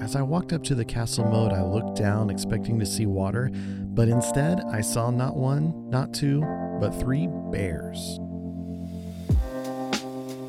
As 0.00 0.16
I 0.16 0.22
walked 0.22 0.54
up 0.54 0.64
to 0.64 0.74
the 0.74 0.84
castle 0.84 1.26
moat, 1.26 1.52
I 1.52 1.62
looked 1.62 1.98
down 1.98 2.30
expecting 2.30 2.78
to 2.78 2.86
see 2.86 3.04
water, 3.04 3.50
but 3.52 4.08
instead 4.08 4.58
I 4.62 4.80
saw 4.80 5.10
not 5.10 5.36
one, 5.36 5.90
not 5.90 6.14
two, 6.14 6.40
but 6.80 6.98
three 6.98 7.28
bears. 7.52 8.18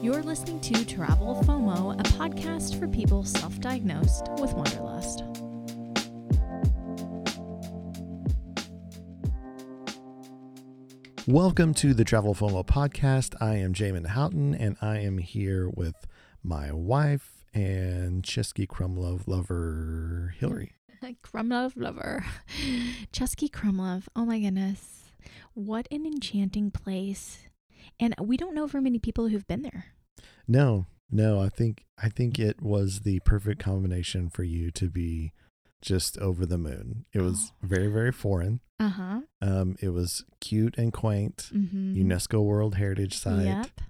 You're 0.01 0.23
listening 0.23 0.61
to 0.61 0.85
Travel 0.85 1.43
FOMO, 1.43 1.99
a 1.99 2.03
podcast 2.03 2.79
for 2.79 2.87
people 2.87 3.25
self 3.25 3.59
diagnosed 3.59 4.29
with 4.39 4.53
Wanderlust. 4.53 5.23
Welcome 11.27 11.73
to 11.73 11.93
the 11.93 12.05
Travel 12.05 12.33
FOMO 12.35 12.65
podcast. 12.65 13.35
I 13.41 13.57
am 13.57 13.73
Jamin 13.73 14.07
Houghton, 14.07 14.55
and 14.55 14.77
I 14.81 14.99
am 14.99 15.17
here 15.17 15.69
with 15.69 16.07
my 16.41 16.71
wife 16.71 17.40
and 17.53 18.23
Cesky 18.23 18.67
Krumlove 18.67 19.27
lover, 19.27 20.33
Hilarie. 20.39 20.71
Krumlove 21.23 21.73
lover. 21.75 22.25
Cesky 23.13 23.49
Krumlove. 23.49 24.03
Oh 24.15 24.25
my 24.25 24.39
goodness. 24.39 25.11
What 25.53 25.87
an 25.91 26.05
enchanting 26.05 26.71
place. 26.71 27.39
And 27.99 28.15
we 28.19 28.37
don't 28.37 28.53
know 28.55 28.67
very 28.67 28.83
many 28.83 28.99
people 28.99 29.27
who've 29.27 29.47
been 29.47 29.63
there. 29.63 29.85
No, 30.47 30.85
no, 31.09 31.39
I 31.41 31.49
think 31.49 31.85
I 32.01 32.09
think 32.09 32.39
it 32.39 32.61
was 32.61 33.01
the 33.01 33.19
perfect 33.25 33.61
combination 33.63 34.29
for 34.29 34.43
you 34.43 34.71
to 34.71 34.89
be 34.89 35.33
just 35.81 36.17
over 36.19 36.45
the 36.45 36.57
moon. 36.57 37.05
It 37.13 37.21
was 37.21 37.51
very, 37.61 37.87
very 37.87 38.11
foreign. 38.11 38.59
Uh 38.79 38.89
huh. 38.89 39.21
Um, 39.41 39.75
it 39.81 39.89
was 39.89 40.23
cute 40.39 40.77
and 40.77 40.93
quaint, 40.93 41.49
Mm-hmm. 41.53 41.95
UNESCO 41.95 42.43
World 42.43 42.75
Heritage 42.75 43.17
Site, 43.17 43.45
Yep. 43.45 43.81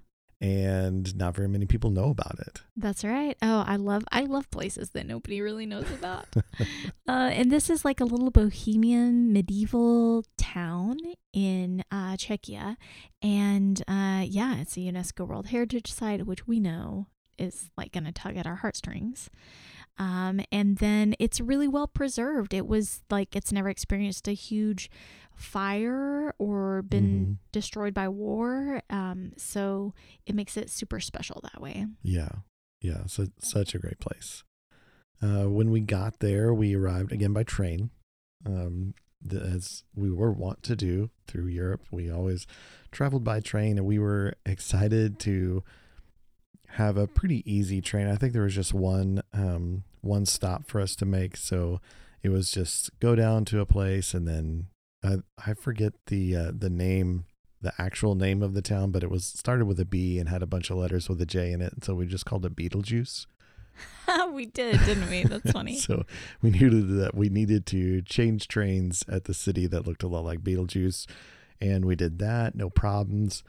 And 0.42 1.16
not 1.16 1.36
very 1.36 1.48
many 1.48 1.66
people 1.66 1.90
know 1.90 2.10
about 2.10 2.40
it. 2.40 2.62
That's 2.76 3.04
right. 3.04 3.36
Oh, 3.40 3.64
I 3.64 3.76
love 3.76 4.02
I 4.10 4.22
love 4.22 4.50
places 4.50 4.90
that 4.90 5.06
nobody 5.06 5.40
really 5.40 5.66
knows 5.66 5.90
about. 5.92 6.26
uh, 7.08 7.30
and 7.32 7.50
this 7.50 7.70
is 7.70 7.84
like 7.84 8.00
a 8.00 8.04
little 8.04 8.32
bohemian 8.32 9.32
medieval 9.32 10.24
town 10.36 10.98
in 11.32 11.84
uh, 11.92 12.16
Czechia, 12.16 12.76
and 13.22 13.80
uh, 13.86 14.24
yeah, 14.26 14.56
it's 14.56 14.76
a 14.76 14.80
UNESCO 14.80 15.26
World 15.26 15.46
Heritage 15.46 15.92
Site, 15.92 16.26
which 16.26 16.46
we 16.48 16.58
know 16.58 17.06
is 17.38 17.70
like 17.76 17.92
going 17.92 18.04
to 18.04 18.12
tug 18.12 18.36
at 18.36 18.46
our 18.46 18.56
heartstrings. 18.56 19.30
Um, 19.98 20.40
and 20.50 20.78
then 20.78 21.14
it's 21.18 21.40
really 21.40 21.68
well 21.68 21.86
preserved. 21.86 22.54
It 22.54 22.66
was 22.66 23.02
like 23.10 23.36
it's 23.36 23.52
never 23.52 23.68
experienced 23.68 24.26
a 24.26 24.32
huge 24.32 24.90
fire 25.34 26.34
or 26.38 26.82
been 26.82 27.26
Mhm. 27.26 27.36
destroyed 27.52 27.94
by 27.94 28.08
war. 28.08 28.82
Um, 28.90 29.32
so 29.36 29.94
it 30.26 30.34
makes 30.34 30.56
it 30.56 30.70
super 30.70 31.00
special 31.00 31.40
that 31.42 31.60
way. 31.60 31.86
Yeah, 32.02 32.30
yeah, 32.80 33.06
so 33.06 33.28
such 33.38 33.74
a 33.74 33.78
great 33.78 33.98
place. 34.00 34.44
Uh, 35.20 35.44
when 35.48 35.70
we 35.70 35.80
got 35.80 36.18
there, 36.20 36.52
we 36.52 36.74
arrived 36.74 37.12
again 37.12 37.32
by 37.32 37.42
train, 37.44 37.90
um, 38.44 38.94
the, 39.24 39.40
as 39.40 39.84
we 39.94 40.10
were 40.10 40.32
wont 40.32 40.62
to 40.64 40.74
do 40.74 41.10
through 41.28 41.46
Europe. 41.46 41.84
We 41.92 42.10
always 42.10 42.46
traveled 42.90 43.24
by 43.24 43.40
train, 43.40 43.78
and 43.78 43.86
we 43.86 43.98
were 43.98 44.34
excited 44.44 45.18
to 45.20 45.62
have 46.72 46.96
a 46.96 47.06
pretty 47.06 47.42
easy 47.50 47.80
train. 47.80 48.08
I 48.08 48.16
think 48.16 48.32
there 48.32 48.42
was 48.42 48.54
just 48.54 48.72
one 48.72 49.22
um, 49.32 49.84
one 50.00 50.26
stop 50.26 50.66
for 50.66 50.80
us 50.80 50.96
to 50.96 51.06
make, 51.06 51.36
so 51.36 51.80
it 52.22 52.30
was 52.30 52.50
just 52.50 52.98
go 53.00 53.14
down 53.14 53.44
to 53.46 53.60
a 53.60 53.66
place, 53.66 54.14
and 54.14 54.26
then 54.26 54.68
I 55.04 55.16
I 55.46 55.54
forget 55.54 55.92
the 56.06 56.36
uh, 56.36 56.52
the 56.56 56.70
name 56.70 57.26
the 57.60 57.72
actual 57.78 58.14
name 58.14 58.42
of 58.42 58.54
the 58.54 58.62
town, 58.62 58.90
but 58.90 59.04
it 59.04 59.10
was 59.10 59.24
started 59.24 59.66
with 59.66 59.78
a 59.78 59.84
B 59.84 60.18
and 60.18 60.28
had 60.28 60.42
a 60.42 60.46
bunch 60.46 60.70
of 60.70 60.76
letters 60.78 61.08
with 61.08 61.20
a 61.20 61.26
J 61.26 61.52
in 61.52 61.60
it. 61.60 61.84
So 61.84 61.94
we 61.94 62.06
just 62.06 62.26
called 62.26 62.44
it 62.44 62.56
Beetlejuice. 62.56 63.26
we 64.32 64.46
did, 64.46 64.80
didn't 64.84 65.08
we? 65.08 65.22
That's 65.22 65.50
funny. 65.52 65.78
so 65.78 66.04
we 66.40 66.50
knew 66.50 66.82
that 66.98 67.14
we 67.14 67.28
needed 67.28 67.66
to 67.66 68.02
change 68.02 68.48
trains 68.48 69.04
at 69.08 69.24
the 69.24 69.34
city 69.34 69.66
that 69.66 69.86
looked 69.86 70.02
a 70.02 70.08
lot 70.08 70.24
like 70.24 70.40
Beetlejuice. 70.40 71.06
And 71.60 71.84
we 71.84 71.94
did 71.94 72.18
that, 72.18 72.56
no 72.56 72.68
problems. 72.68 73.44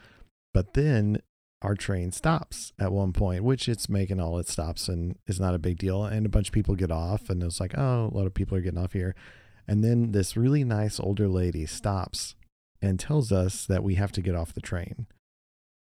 But 0.53 0.76
then 0.76 1.18
our 1.63 1.75
train 1.75 2.12
stops 2.12 2.74
at 2.79 2.91
one 2.91 3.13
point, 3.13 3.44
which 3.44 3.68
it's 3.69 3.88
making 3.90 4.19
all 4.19 4.38
its 4.38 4.51
stops 4.51 4.88
and 4.88 5.18
is 5.28 5.40
not 5.40 5.56
a 5.56 5.59
big 5.59 5.78
deal. 5.78 6.03
And 6.03 6.25
a 6.25 6.29
bunch 6.29 6.50
of 6.50 6.53
people 6.53 6.75
get 6.75 6.91
off, 6.91 7.29
and 7.29 7.41
it's 7.41 7.59
like, 7.59 7.78
oh, 7.78 8.09
a 8.12 8.16
lot 8.16 8.28
of 8.28 8.34
people 8.34 8.57
are 8.57 8.62
getting 8.62 8.79
off 8.84 8.94
here. 8.94 9.16
And 9.68 9.84
then 9.84 10.12
this 10.12 10.35
really 10.35 10.63
nice 10.63 11.00
older 11.00 11.28
lady 11.28 11.66
stops 11.66 12.35
and 12.81 13.00
tells 13.00 13.31
us 13.31 13.66
that 13.66 13.81
we 13.84 13.96
have 13.96 14.12
to 14.12 14.22
get 14.22 14.35
off 14.35 14.53
the 14.53 14.62
train. 14.62 15.07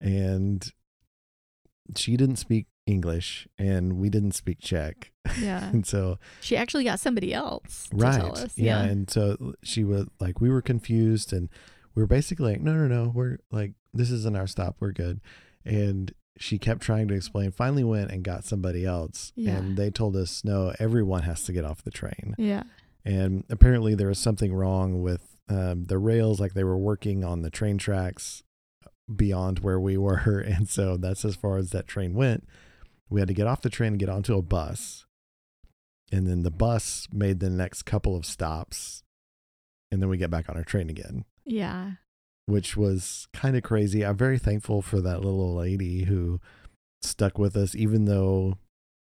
And 0.00 0.70
she 1.96 2.16
didn't 2.16 2.36
speak 2.36 2.66
English 2.86 3.46
and 3.56 3.98
we 3.98 4.08
didn't 4.08 4.32
speak 4.32 4.58
Czech. 4.60 5.12
yeah. 5.40 5.70
And 5.72 5.86
so, 5.86 6.18
She 6.40 6.56
actually 6.56 6.84
got 6.84 6.98
somebody 7.00 7.32
else 7.32 7.88
to 7.90 7.96
right. 7.96 8.20
tell 8.20 8.36
us. 8.36 8.56
yeah. 8.56 8.82
Yeah. 8.82 8.90
And 8.90 9.10
so 9.10 9.54
she 9.62 9.84
was 9.84 10.06
like, 10.18 10.40
we 10.40 10.50
were 10.50 10.62
confused 10.62 11.32
and 11.32 11.48
we 11.94 12.02
were 12.02 12.06
basically 12.08 12.52
like, 12.52 12.60
no, 12.62 12.72
no, 12.74 12.88
no, 12.88 13.12
we're 13.14 13.38
like, 13.50 13.72
this 13.94 14.10
isn't 14.10 14.36
our 14.36 14.46
stop. 14.46 14.76
We're 14.80 14.92
good. 14.92 15.20
And 15.64 16.12
she 16.38 16.58
kept 16.58 16.80
trying 16.82 17.08
to 17.08 17.14
explain, 17.14 17.50
finally 17.50 17.84
went 17.84 18.10
and 18.10 18.22
got 18.22 18.44
somebody 18.44 18.84
else. 18.84 19.32
Yeah. 19.34 19.56
And 19.56 19.76
they 19.76 19.90
told 19.90 20.16
us, 20.16 20.44
no, 20.44 20.72
everyone 20.78 21.22
has 21.22 21.42
to 21.44 21.52
get 21.52 21.64
off 21.64 21.82
the 21.82 21.90
train. 21.90 22.34
Yeah. 22.38 22.62
And 23.04 23.44
apparently 23.50 23.94
there 23.94 24.08
was 24.08 24.18
something 24.18 24.52
wrong 24.54 25.02
with 25.02 25.36
um, 25.48 25.86
the 25.86 25.98
rails, 25.98 26.40
like 26.40 26.54
they 26.54 26.64
were 26.64 26.78
working 26.78 27.24
on 27.24 27.42
the 27.42 27.50
train 27.50 27.78
tracks 27.78 28.42
beyond 29.14 29.60
where 29.60 29.80
we 29.80 29.96
were. 29.96 30.40
And 30.46 30.68
so 30.68 30.96
that's 30.96 31.24
as 31.24 31.34
far 31.34 31.56
as 31.58 31.70
that 31.70 31.86
train 31.88 32.14
went. 32.14 32.46
We 33.10 33.20
had 33.20 33.28
to 33.28 33.34
get 33.34 33.46
off 33.46 33.62
the 33.62 33.70
train 33.70 33.94
and 33.94 33.98
get 33.98 34.10
onto 34.10 34.36
a 34.36 34.42
bus. 34.42 35.06
And 36.12 36.26
then 36.26 36.42
the 36.42 36.50
bus 36.50 37.08
made 37.12 37.40
the 37.40 37.50
next 37.50 37.82
couple 37.82 38.16
of 38.16 38.24
stops. 38.24 39.02
And 39.90 40.00
then 40.02 40.08
we 40.08 40.18
get 40.18 40.30
back 40.30 40.48
on 40.48 40.56
our 40.56 40.64
train 40.64 40.90
again, 40.90 41.24
Yeah. 41.44 41.92
Which 42.48 42.76
was 42.76 43.28
kind 43.32 43.56
of 43.56 43.62
crazy. 43.62 44.04
I'm 44.04 44.16
very 44.16 44.38
thankful 44.38 44.80
for 44.82 45.00
that 45.00 45.20
little 45.22 45.54
lady 45.54 46.04
who 46.04 46.40
stuck 47.02 47.38
with 47.38 47.56
us, 47.56 47.74
even 47.74 48.06
though 48.06 48.58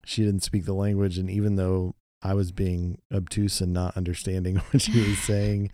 she 0.05 0.25
didn't 0.25 0.43
speak 0.43 0.65
the 0.65 0.73
language 0.73 1.19
and 1.19 1.29
even 1.31 1.57
though 1.57 1.95
I 2.23 2.35
was 2.35 2.51
being 2.51 2.99
obtuse 3.15 3.61
and 3.61 3.73
not 3.73 3.97
understanding 3.97 4.57
what 4.71 4.83
she 4.83 4.99
was 5.09 5.19
saying. 5.19 5.71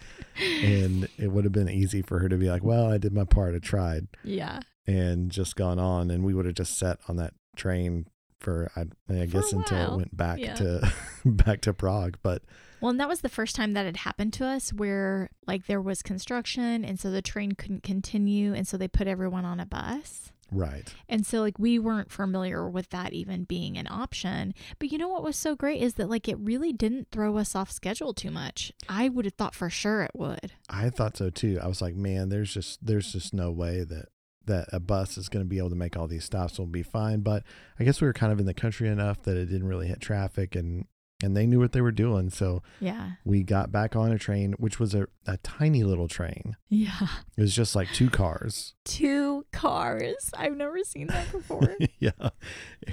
and 0.63 1.09
it 1.19 1.29
would 1.29 1.45
have 1.45 1.53
been 1.53 1.71
easy 1.71 2.03
for 2.03 2.19
her 2.19 2.29
to 2.29 2.37
be 2.37 2.51
like, 2.51 2.65
well, 2.65 2.91
I 2.91 2.99
did 2.99 3.13
my 3.13 3.25
part. 3.25 3.55
I 3.55 3.59
tried 3.61 4.09
Yeah. 4.25 4.61
and 4.87 5.31
just 5.31 5.55
gone 5.57 5.79
on. 5.79 6.11
And 6.11 6.25
we 6.25 6.35
would 6.35 6.47
have 6.47 6.57
just 6.57 6.77
sat 6.77 6.99
on 7.09 7.17
that 7.17 7.35
train 7.57 8.07
for, 8.45 8.71
I, 8.77 8.83
I 9.13 9.27
For 9.27 9.27
guess, 9.27 9.53
until 9.53 9.93
it 9.95 9.97
went 9.97 10.17
back 10.17 10.39
Yeah. 10.39 10.55
to 10.55 10.93
back 11.25 11.61
to 11.63 11.75
Prague. 11.75 12.19
But 12.23 12.43
Well, 12.81 12.91
and 12.91 13.01
that 13.01 13.09
was 13.09 13.23
the 13.23 13.29
first 13.29 13.57
time 13.57 13.73
that 13.73 13.87
had 13.87 13.97
happened 13.99 14.33
to 14.35 14.47
us 14.47 14.73
where 14.73 15.31
like 15.47 15.67
there 15.67 15.81
was 15.81 16.03
construction 16.03 16.85
and 16.85 17.01
so 17.01 17.11
the 17.11 17.23
train 17.23 17.53
couldn't 17.53 17.83
continue 17.83 18.55
and 18.55 18.69
so 18.69 18.77
they 18.77 18.89
put 18.89 19.07
everyone 19.09 19.45
on 19.45 19.59
a 19.61 19.67
bus. 19.67 20.31
right. 20.53 20.93
And 21.09 21.27
so 21.27 21.41
like 21.41 21.59
we 21.59 21.79
weren't 21.79 22.11
familiar 22.13 22.69
with 22.69 22.91
that 22.91 23.13
even 23.13 23.45
being 23.45 23.77
an 23.79 23.89
option. 23.91 24.53
But 24.79 24.93
you 24.93 24.99
know 24.99 25.09
what 25.09 25.25
was 25.25 25.37
so 25.37 25.57
great 25.57 25.81
is 25.83 25.95
that 25.95 26.11
like 26.11 26.29
it 26.29 26.39
really 26.39 26.73
didn't 26.73 27.09
throw 27.11 27.37
us 27.39 27.55
off 27.57 27.71
schedule 27.73 28.13
too 28.15 28.31
much. 28.31 28.71
I 28.89 29.09
would 29.09 29.25
have 29.25 29.35
thought 29.35 29.55
for 29.55 29.71
sure 29.71 30.03
it 30.03 30.13
would. 30.15 30.53
I 30.69 30.91
thought 30.91 31.17
so 31.17 31.31
too. 31.31 31.59
I 31.63 31.67
was 31.67 31.81
like, 31.83 31.95
man, 31.97 32.29
there's 32.29 32.53
just 32.53 32.85
there's 32.85 33.11
just 33.13 33.33
no 33.35 33.51
way 33.51 33.83
that 33.85 34.07
that 34.47 34.69
a 34.73 34.81
bus 34.81 35.17
is 35.19 35.29
going 35.29 35.45
to 35.45 35.49
be 35.49 35.59
able 35.59 35.71
to 35.71 35.77
make 35.77 35.97
all 35.97 36.07
these 36.07 36.25
stops 36.25 36.59
will 36.59 36.67
be 36.67 36.83
fine. 36.83 37.21
But 37.21 37.43
I 37.79 37.85
guess 37.85 38.01
we 38.01 38.07
were 38.07 38.13
kind 38.13 38.33
of 38.33 38.39
in 38.41 38.47
the 38.47 38.55
country 38.55 38.89
enough 38.89 39.23
that 39.23 39.37
it 39.37 39.47
didn't 39.47 39.67
really 39.69 39.89
hit 39.89 40.01
traffic 40.01 40.55
and 40.55 40.87
and 41.23 41.35
they 41.37 41.47
knew 41.47 41.61
what 41.61 41.73
they 41.73 41.81
were 41.81 41.93
doing. 41.93 42.29
So 42.29 42.63
Yeah. 42.81 43.13
we 43.25 43.45
got 43.45 43.73
back 43.73 43.97
on 43.97 44.13
a 44.13 44.19
train, 44.19 44.53
which 44.59 44.79
was 44.79 44.95
a, 44.95 45.07
a 45.27 45.37
tiny 45.39 45.83
little 45.85 46.09
train. 46.09 46.57
Yeah. 46.69 47.07
It 47.39 47.41
was 47.41 47.55
just 47.55 47.75
like 47.75 47.89
two 47.95 48.11
cars. 48.11 48.75
Two 48.85 49.47
cars. 49.53 50.31
I've 50.37 50.57
never 50.57 50.83
seen 50.85 51.07
that 51.07 51.31
before. 51.33 51.77
yeah. 51.99 52.31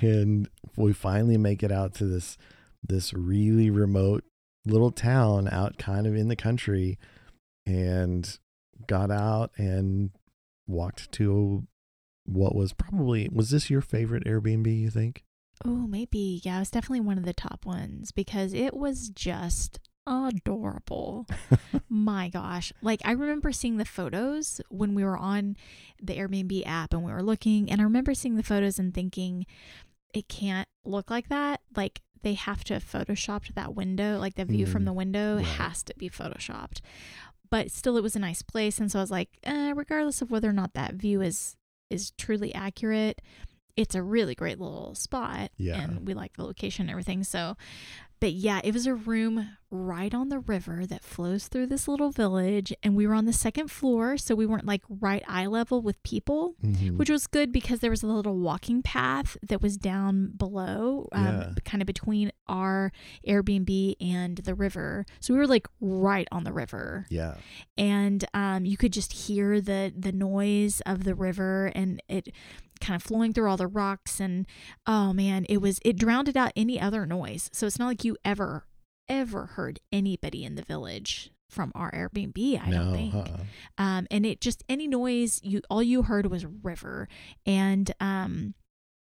And 0.01 0.47
we 0.77 0.93
finally 0.93 1.37
make 1.37 1.61
it 1.63 1.71
out 1.71 1.93
to 1.95 2.05
this 2.05 2.37
this 2.87 3.13
really 3.13 3.69
remote 3.69 4.23
little 4.65 4.91
town 4.91 5.49
out 5.51 5.77
kind 5.77 6.05
of 6.07 6.15
in 6.15 6.27
the 6.29 6.35
country 6.35 6.97
and 7.65 8.37
got 8.87 9.11
out 9.11 9.51
and 9.57 10.11
walked 10.71 11.11
to 11.13 11.67
what 12.25 12.55
was 12.55 12.73
probably 12.73 13.29
was 13.31 13.49
this 13.49 13.69
your 13.69 13.81
favorite 13.81 14.25
Airbnb 14.25 14.67
you 14.79 14.89
think? 14.89 15.23
Oh, 15.65 15.85
maybe. 15.87 16.41
Yeah, 16.43 16.57
it 16.57 16.61
was 16.61 16.71
definitely 16.71 17.01
one 17.01 17.17
of 17.19 17.25
the 17.25 17.33
top 17.33 17.65
ones 17.65 18.11
because 18.11 18.53
it 18.53 18.75
was 18.75 19.09
just 19.09 19.79
adorable. 20.07 21.27
My 21.89 22.29
gosh. 22.29 22.73
Like, 22.81 23.01
I 23.05 23.11
remember 23.11 23.51
seeing 23.51 23.77
the 23.77 23.85
photos 23.85 24.59
when 24.69 24.95
we 24.95 25.03
were 25.03 25.17
on 25.17 25.55
the 26.01 26.17
Airbnb 26.17 26.63
app 26.65 26.93
and 26.93 27.03
we 27.03 27.11
were 27.11 27.21
looking, 27.23 27.69
and 27.71 27.79
I 27.79 27.83
remember 27.83 28.13
seeing 28.13 28.37
the 28.37 28.43
photos 28.43 28.79
and 28.79 28.93
thinking, 28.93 29.45
it 30.13 30.27
can't 30.27 30.67
look 30.83 31.09
like 31.11 31.29
that. 31.29 31.61
Like, 31.75 32.01
they 32.23 32.33
have 32.33 32.63
to 32.65 32.73
have 32.75 32.83
photoshopped 32.83 33.53
that 33.55 33.73
window, 33.75 34.17
like 34.19 34.35
the 34.35 34.45
view 34.45 34.65
from 34.67 34.83
Mm, 34.83 34.85
the 34.85 34.93
window 34.93 35.35
right. 35.37 35.45
has 35.45 35.81
to 35.83 35.93
be 35.97 36.09
photoshopped. 36.09 36.81
But 37.51 37.69
still, 37.69 37.97
it 37.97 38.01
was 38.03 38.15
a 38.15 38.19
nice 38.19 38.41
place. 38.41 38.79
And 38.79 38.89
so 38.91 38.97
I 38.99 39.03
was 39.03 39.11
like, 39.11 39.29
eh, 39.43 39.73
regardless 39.75 40.21
of 40.21 40.31
whether 40.31 40.49
or 40.49 40.53
not 40.53 40.73
that 40.73 40.93
view 40.95 41.21
is 41.21 41.55
is 41.89 42.11
truly 42.17 42.55
accurate, 42.55 43.21
it's 43.75 43.93
a 43.95 44.01
really 44.01 44.33
great 44.33 44.59
little 44.59 44.95
spot 44.95 45.51
Yeah. 45.57 45.81
and 45.81 46.07
we 46.07 46.13
like 46.13 46.37
the 46.37 46.43
location 46.43 46.83
and 46.83 46.89
everything 46.89 47.23
so 47.23 47.55
but 48.21 48.31
yeah, 48.33 48.61
it 48.63 48.73
was 48.73 48.85
a 48.87 48.93
room 48.93 49.57
right 49.71 50.13
on 50.13 50.29
the 50.29 50.39
river 50.39 50.85
that 50.85 51.03
flows 51.03 51.47
through 51.47 51.67
this 51.67 51.87
little 51.87 52.11
village. 52.11 52.73
And 52.83 52.95
we 52.95 53.07
were 53.07 53.13
on 53.13 53.25
the 53.25 53.33
second 53.33 53.71
floor. 53.71 54.17
So 54.17 54.35
we 54.35 54.45
weren't 54.45 54.65
like 54.65 54.83
right 54.89 55.23
eye 55.27 55.45
level 55.47 55.81
with 55.81 56.01
people, 56.03 56.55
Mhm. 56.63 56.97
which 56.97 57.09
was 57.09 57.25
good 57.25 57.51
because 57.51 57.79
there 57.79 57.89
was 57.89 58.03
a 58.03 58.07
little 58.07 58.37
walking 58.37 58.81
path 58.81 59.37
that 59.41 59.61
was 59.61 59.77
down 59.77 60.33
below, 60.35 61.07
um, 61.13 61.25
Yeah. 61.25 61.53
kind 61.65 61.81
of 61.81 61.85
between 61.87 62.31
our 62.47 62.91
Airbnb 63.27 63.95
and 64.01 64.37
the 64.39 64.53
river. 64.55 65.05
So 65.21 65.33
we 65.33 65.39
were 65.39 65.47
like 65.47 65.67
right 65.79 66.27
on 66.31 66.43
the 66.43 66.51
river 66.53 67.05
yeah. 67.09 67.35
and 67.77 68.25
um, 68.33 68.65
you 68.65 68.75
could 68.77 68.91
just 68.93 69.13
hear 69.13 69.61
the 69.61 69.93
the 69.97 70.11
noise 70.11 70.81
of 70.85 71.03
the 71.05 71.15
river 71.15 71.71
and 71.73 72.01
it 72.09 72.29
kind 72.79 72.95
of 72.95 73.03
flowing 73.03 73.31
through 73.31 73.49
all 73.49 73.57
the 73.57 73.67
rocks 73.67 74.19
and 74.19 74.45
oh 74.87 75.13
man 75.13 75.45
it 75.47 75.57
was 75.61 75.79
it 75.85 75.97
drowned 75.97 76.35
out 76.35 76.51
any 76.55 76.79
other 76.81 77.05
noise 77.05 77.49
so 77.53 77.67
it's 77.67 77.77
not 77.77 77.85
like 77.85 78.03
you 78.03 78.17
ever 78.25 78.65
ever 79.09 79.45
heard 79.47 79.79
anybody 79.91 80.43
in 80.43 80.55
the 80.55 80.61
village 80.63 81.31
from 81.49 81.71
our 81.75 81.91
airbnb 81.91 82.61
i 82.63 82.69
no, 82.69 82.77
don't 82.85 82.93
think 82.93 83.13
uh-uh. 83.13 83.37
um, 83.77 84.07
and 84.09 84.25
it 84.25 84.39
just 84.39 84.63
any 84.69 84.87
noise 84.87 85.39
you 85.43 85.61
all 85.69 85.83
you 85.83 86.03
heard 86.03 86.27
was 86.27 86.45
river 86.45 87.07
and 87.45 87.93
um, 87.99 88.53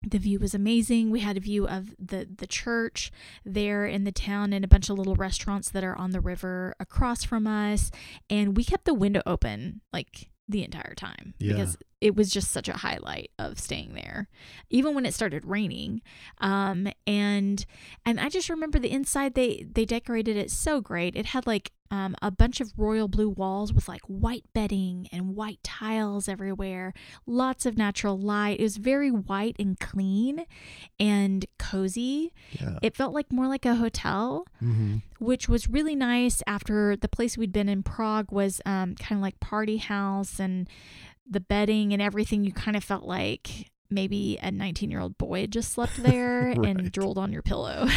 the 0.08 0.20
view 0.20 0.38
was 0.38 0.54
amazing 0.54 1.10
we 1.10 1.22
had 1.22 1.38
a 1.38 1.40
view 1.40 1.68
of 1.68 1.96
the 1.98 2.28
the 2.38 2.46
church 2.46 3.12
there 3.44 3.86
in 3.88 4.04
the 4.04 4.12
town 4.12 4.54
and 4.54 4.64
a 4.64 4.68
bunch 4.68 4.90
of 4.90 4.98
little 4.98 5.16
restaurants 5.16 5.72
that 5.72 5.84
are 5.84 5.98
on 5.98 6.12
the 6.12 6.22
river 6.22 6.76
across 6.80 7.24
from 7.24 7.48
us 7.48 7.90
and 8.30 8.56
we 8.56 8.64
kept 8.64 8.86
the 8.86 8.94
window 8.94 9.24
open 9.26 9.82
like 9.92 10.30
the 10.48 10.64
entire 10.64 10.94
time 10.94 11.34
Yeah. 11.40 11.54
because 11.54 11.78
it 12.06 12.16
was 12.16 12.30
just 12.30 12.52
such 12.52 12.70
a 12.70 12.74
highlight 12.86 13.32
of 13.40 13.60
staying 13.60 13.96
there 13.96 14.28
even 14.70 14.94
when 14.94 15.06
it 15.08 15.14
started 15.14 15.44
raining. 15.46 16.02
Um 16.40 16.88
and 17.08 17.66
and 18.06 18.20
i 18.20 18.30
just 18.30 18.50
remember 18.50 18.78
the 18.80 18.92
inside 18.92 19.34
they 19.34 19.66
they 19.76 19.86
decorated 19.86 20.38
it 20.38 20.52
so 20.52 20.82
great. 20.82 21.16
It 21.16 21.28
had 21.28 21.48
like 21.48 21.72
um, 21.92 22.16
a 22.20 22.32
bunch 22.32 22.62
of 22.62 22.74
royal 22.78 23.08
blue 23.08 23.30
walls 23.30 23.72
with 23.72 23.88
like 23.88 24.02
white 24.08 24.44
bedding 24.54 25.08
and 25.12 25.36
white 25.36 25.60
tiles 25.64 26.28
everywhere 26.28 26.94
lots 27.28 27.66
of 27.68 27.78
natural 27.78 28.18
light. 28.20 28.60
It 28.60 28.64
was 28.64 28.78
very 28.78 29.12
white 29.12 29.56
and 29.60 29.80
clean 29.80 30.46
and 31.00 31.46
cozy. 31.60 32.34
Yeah. 32.60 32.80
it 32.82 32.96
felt 32.98 33.14
like 33.14 33.32
more 33.32 33.48
like 33.48 33.66
a 33.66 33.76
hotel 33.76 34.46
hmm 34.60 34.98
which 35.20 35.48
was 35.48 35.70
really 35.70 35.96
nice 35.96 36.44
after 36.46 36.98
the 36.98 37.08
place 37.08 37.38
we'd 37.38 37.54
been 37.54 37.70
in 37.70 37.82
Prague 37.84 38.32
was 38.32 38.62
um, 38.66 38.96
kind 38.96 39.18
of 39.18 39.22
like 39.22 39.40
party 39.40 39.78
house 39.78 40.40
and 40.40 40.68
the 41.30 41.40
bedding 41.40 41.94
and 41.94 42.02
everything. 42.02 42.44
You 42.44 42.52
kind 42.54 42.78
of 42.78 42.84
felt 42.84 43.04
like 43.04 43.72
maybe 43.88 44.38
a 44.42 44.50
19 44.50 44.90
year 44.90 45.00
old 45.00 45.16
boy 45.16 45.46
just 45.46 45.72
slept 45.72 46.02
there 46.02 46.48
Right. 46.58 46.66
and 46.70 46.92
drooled 46.92 47.20
on 47.20 47.32
your 47.32 47.44
pillow. 47.44 47.88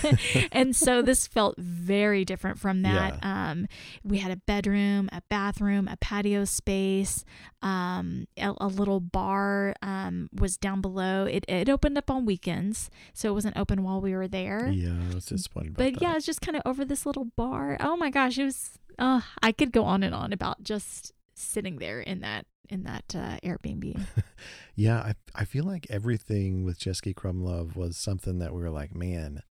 and 0.52 0.76
so 0.76 1.00
this 1.00 1.26
felt 1.26 1.56
very 1.56 2.24
different 2.26 2.58
from 2.58 2.82
that. 2.82 3.18
Um, 3.24 3.66
we 4.04 4.18
had 4.18 4.30
a 4.30 4.36
bedroom, 4.36 5.08
a 5.10 5.22
bathroom, 5.30 5.88
a 5.88 5.96
patio 5.96 6.44
space, 6.44 7.24
um, 7.62 8.26
a, 8.36 8.52
a 8.60 8.66
little 8.66 9.00
bar 9.00 9.74
um, 9.80 10.28
was 10.38 10.58
down 10.58 10.82
below. 10.82 11.24
It, 11.24 11.46
it 11.48 11.70
opened 11.70 11.96
up 11.96 12.10
on 12.10 12.26
weekends, 12.26 12.90
so 13.14 13.30
it 13.30 13.34
wasn't 13.34 13.56
open 13.56 13.82
while 13.82 14.02
we 14.02 14.14
were 14.14 14.28
there. 14.28 14.68
Yeah, 14.68 14.96
I 15.10 15.14
was 15.14 15.24
disappointed 15.26 15.76
But 15.78 15.94
that. 15.94 16.02
yeah, 16.02 16.14
it's 16.14 16.26
just 16.26 16.42
kind 16.42 16.56
of 16.56 16.62
over 16.66 16.84
this 16.84 17.06
little 17.06 17.24
bar. 17.24 17.78
Oh 17.80 17.96
my 17.96 18.10
gosh, 18.10 18.38
it 18.38 18.44
was. 18.44 18.72
Oh, 18.98 19.24
I 19.42 19.52
could 19.52 19.72
go 19.72 19.84
on 19.84 20.02
and 20.02 20.14
on 20.14 20.32
about 20.32 20.62
just 20.62 21.12
sitting 21.38 21.76
there 21.78 22.00
in 22.00 22.20
that 22.20 22.46
in 22.68 22.82
that 22.84 23.14
uh, 23.14 23.38
Airbnb. 23.42 23.98
Yeah, 24.76 24.98
I 25.00 25.14
I 25.34 25.44
feel 25.44 25.64
like 25.64 25.86
everything 25.90 26.64
with 26.64 26.78
Cesky 26.78 27.12
Krumlov 27.14 27.74
was 27.74 27.96
something 27.96 28.38
that 28.38 28.54
we 28.54 28.60
were 28.62 28.70
like, 28.70 28.94
man, 28.94 29.42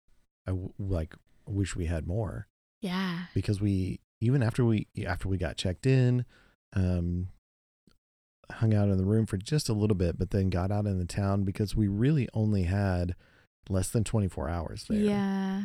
I 0.46 0.50
w- 0.52 0.72
like 0.78 1.14
wish 1.46 1.74
we 1.74 1.86
had 1.86 2.06
more 2.06 2.46
yeah, 2.80 3.24
because 3.34 3.60
we 3.60 4.00
even 4.20 4.42
after 4.42 4.64
we 4.64 4.86
after 5.04 5.28
we 5.28 5.36
got 5.38 5.56
checked 5.56 5.84
in, 5.86 6.24
um, 6.74 7.28
hung 8.52 8.72
out 8.74 8.88
in 8.88 8.98
the 8.98 9.04
room 9.04 9.26
for 9.26 9.36
just 9.36 9.68
a 9.68 9.72
little 9.72 9.96
bit, 9.96 10.16
but 10.18 10.30
then 10.30 10.48
got 10.50 10.70
out 10.70 10.86
in 10.86 10.98
the 10.98 11.04
town 11.04 11.42
because 11.42 11.74
we 11.74 11.88
really 11.88 12.28
only 12.32 12.62
had 12.64 13.16
less 13.68 13.88
than 13.90 14.04
twenty 14.04 14.28
four 14.28 14.48
hours 14.48 14.84
there. 14.88 14.98
yeah, 14.98 15.62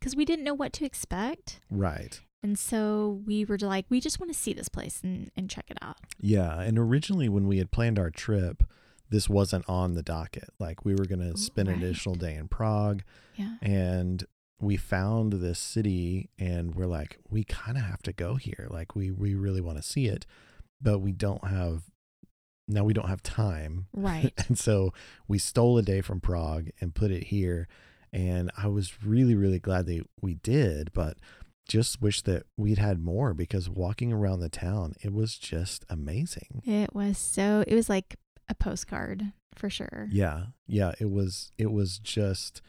because 0.00 0.16
we 0.16 0.24
didn't 0.24 0.44
know 0.44 0.54
what 0.54 0.72
to 0.72 0.84
expect, 0.84 1.60
Right. 1.70 2.20
And 2.42 2.58
so 2.58 3.22
we 3.26 3.44
were 3.44 3.58
like, 3.58 3.86
we 3.88 4.00
just 4.00 4.20
want 4.20 4.32
to 4.32 4.38
see 4.38 4.52
this 4.52 4.68
place 4.68 5.00
and 5.02 5.30
and 5.36 5.50
check 5.50 5.66
it 5.68 5.78
out. 5.82 5.96
Yeah, 6.20 6.60
and 6.60 6.78
originally 6.78 7.28
when 7.28 7.46
we 7.46 7.58
had 7.58 7.70
planned 7.70 7.98
our 7.98 8.10
trip, 8.10 8.62
this 9.10 9.28
wasn't 9.28 9.68
on 9.68 9.94
the 9.94 10.02
docket. 10.02 10.50
Like 10.58 10.84
we 10.84 10.94
were 10.94 11.06
going 11.06 11.32
to 11.32 11.36
spend 11.38 11.68
an 11.68 11.82
additional 11.82 12.14
day 12.14 12.34
in 12.34 12.48
Prague 12.48 13.02
Yeah, 13.36 13.56
and 13.60 14.24
we 14.60 14.76
found 14.76 15.34
this 15.34 15.58
city 15.58 16.30
and 16.38 16.74
we're 16.74 16.86
like 16.86 17.18
we 17.28 17.44
kind 17.44 17.76
of 17.76 17.84
have 17.84 18.02
to 18.02 18.12
go 18.12 18.36
here. 18.36 18.66
Like 18.70 18.94
we 18.94 19.10
we 19.10 19.34
really 19.34 19.60
want 19.60 19.78
to 19.78 19.82
see 19.82 20.06
it, 20.06 20.26
but 20.80 20.98
we 21.00 21.12
don't 21.12 21.46
have 21.46 21.82
now 22.68 22.84
we 22.84 22.92
don't 22.92 23.08
have 23.08 23.22
time. 23.22 23.86
right. 23.92 24.32
And 24.48 24.58
so 24.58 24.92
we 25.26 25.38
stole 25.38 25.78
a 25.78 25.82
day 25.82 26.02
from 26.02 26.20
Prague 26.20 26.68
and 26.80 26.94
put 26.94 27.10
it 27.10 27.24
here 27.24 27.66
and 28.12 28.50
I 28.56 28.68
was 28.68 29.04
really 29.04 29.34
really 29.34 29.58
glad 29.58 29.86
that 29.86 30.02
we 30.20 30.34
did, 30.34 30.92
but 30.92 31.16
just 31.68 32.00
wish 32.02 32.22
that 32.22 32.44
we'd 32.56 32.78
had 32.78 33.00
more 33.02 33.34
because 33.34 33.68
walking 33.68 34.12
around 34.12 34.40
the 34.40 34.48
town, 34.48 34.94
it 35.02 35.12
was 35.12 35.36
just 35.38 35.84
amazing. 35.88 36.62
it 36.64 36.94
was 36.94 37.18
so. 37.18 37.62
It 37.66 37.74
was 37.74 37.88
like 37.88 38.16
a 38.48 38.54
postcard 38.54 39.32
for 39.54 39.68
sure. 39.70 40.08
Yeah. 40.10 40.46
Yeah, 40.66 40.92
it 40.98 41.10
was 41.10 41.52
it 41.58 41.70
was 41.70 41.98
just 41.98 42.62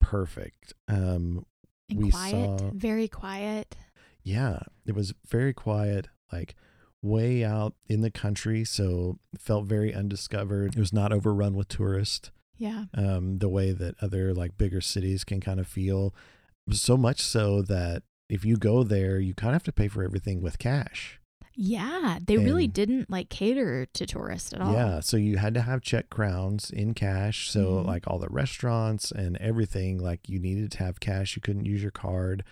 perfect. 0.00 0.72
Um 0.88 1.44
and 1.88 1.98
we 1.98 2.10
quiet, 2.10 2.60
saw- 2.60 2.70
very 2.72 3.08
quiet. 3.08 3.76
yeah, 4.22 4.60
it 4.86 4.94
was 4.94 5.12
very 5.28 5.52
quiet, 5.52 6.08
like 6.32 6.54
way 7.02 7.44
out 7.44 7.74
in 7.88 8.00
the 8.02 8.10
country, 8.10 8.64
so 8.64 9.18
felt 9.38 9.64
very 9.66 9.92
undiscovered. 9.92 10.76
It 10.76 10.78
was 10.80 10.92
not 10.92 11.12
overrun 11.12 11.54
with 11.54 11.66
tourists, 11.68 12.30
Yeah, 12.58 12.84
um, 12.94 13.38
the 13.38 13.48
way 13.48 13.72
that 13.72 13.96
other 14.00 14.32
like 14.34 14.56
bigger 14.56 14.80
cities 14.80 15.24
can 15.24 15.40
kind 15.40 15.58
of 15.58 15.66
feel. 15.66 16.14
So 16.70 16.96
much 16.96 17.20
so 17.22 17.62
that 17.62 18.04
if 18.30 18.44
you 18.44 18.56
go 18.56 18.82
there, 18.82 19.18
you 19.20 19.34
kind 19.34 19.50
of 19.50 19.54
have 19.56 19.64
to 19.64 19.72
pay 19.72 19.88
for 19.88 20.02
everything 20.02 20.40
with 20.40 20.58
cash. 20.58 21.18
yeah. 21.56 22.18
They 22.24 22.38
really 22.38 22.66
didn't 22.68 23.10
like 23.10 23.28
cater 23.28 23.84
to 23.92 24.06
tourists 24.06 24.52
at 24.54 24.62
all. 24.62 24.72
Yeah, 24.72 25.00
so 25.00 25.18
you 25.18 25.36
had 25.36 25.52
to 25.54 25.60
have 25.62 25.82
Czech 25.82 26.08
crowns 26.08 26.70
in 26.70 26.94
cash. 26.94 27.50
So 27.50 27.82
Mhm. 27.82 27.86
like 27.86 28.04
all 28.06 28.18
the 28.18 28.28
restaurants 28.30 29.10
and 29.12 29.36
everything, 29.38 29.98
like 29.98 30.26
you 30.28 30.38
needed 30.38 30.70
to 30.72 30.78
have 30.78 31.00
cash. 31.00 31.36
You 31.36 31.42
couldn't 31.42 31.66
use 31.66 31.82
your 31.82 31.90
card. 31.90 32.44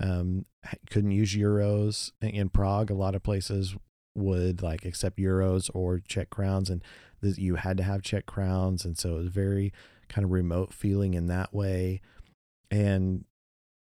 Um, 0.00 0.46
couldn't 0.88 1.10
use 1.10 1.34
euros 1.34 2.12
in- 2.22 2.30
in 2.30 2.48
Prague. 2.48 2.90
A 2.90 2.94
lot 2.94 3.14
of 3.14 3.22
places 3.22 3.76
would 4.14 4.62
like 4.62 4.84
accept 4.86 5.18
euros 5.18 5.68
or 5.74 5.98
Czech 6.00 6.30
crowns, 6.30 6.70
and 6.70 6.82
th- 7.20 7.36
you 7.36 7.56
had 7.56 7.76
to 7.76 7.82
have 7.82 8.00
Czech 8.02 8.24
crowns. 8.24 8.84
And 8.86 8.96
so 8.96 9.16
it 9.16 9.24
was 9.24 9.28
very 9.28 9.72
kind 10.08 10.24
of 10.24 10.30
remote 10.30 10.72
feeling 10.72 11.12
in 11.14 11.26
that 11.26 11.52
way, 11.52 12.00
and 12.70 13.24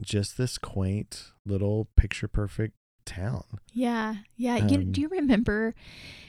just 0.04 0.38
this 0.38 0.58
quaint 0.58 1.32
little 1.46 1.88
picture 1.96 2.28
perfect 2.28 2.76
town. 3.06 3.44
Yeah, 3.74 4.16
yeah. 4.36 4.58
you, 4.68 4.78
Um, 4.80 4.92
do 4.92 5.02
you 5.02 5.10
remember 5.10 5.76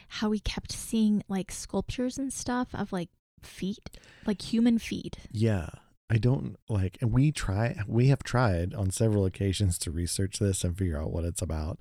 how 0.09 0.29
we 0.31 0.41
kept 0.41 0.73
seeing 0.73 1.23
like 1.29 1.51
sculptures 1.53 2.19
and 2.19 2.33
stuff 2.33 2.69
of 2.75 2.93
like 2.93 3.11
feet, 3.43 3.91
like 4.27 4.43
human 4.43 4.79
feet? 4.79 5.19
Yeah. 5.31 5.69
I 6.11 6.19
don't 6.19 6.57
like 6.69 6.99
and 7.01 7.13
we 7.13 7.33
try 7.33 7.77
we 7.89 8.09
have 8.09 8.23
tried 8.23 8.75
on 8.75 8.91
several 8.91 9.25
occasions 9.25 9.79
to 9.79 9.91
research 9.91 10.39
this 10.39 10.63
and 10.63 10.77
figure 10.77 11.01
out 11.01 11.11
what 11.13 11.25
it's 11.25 11.41
about. 11.43 11.79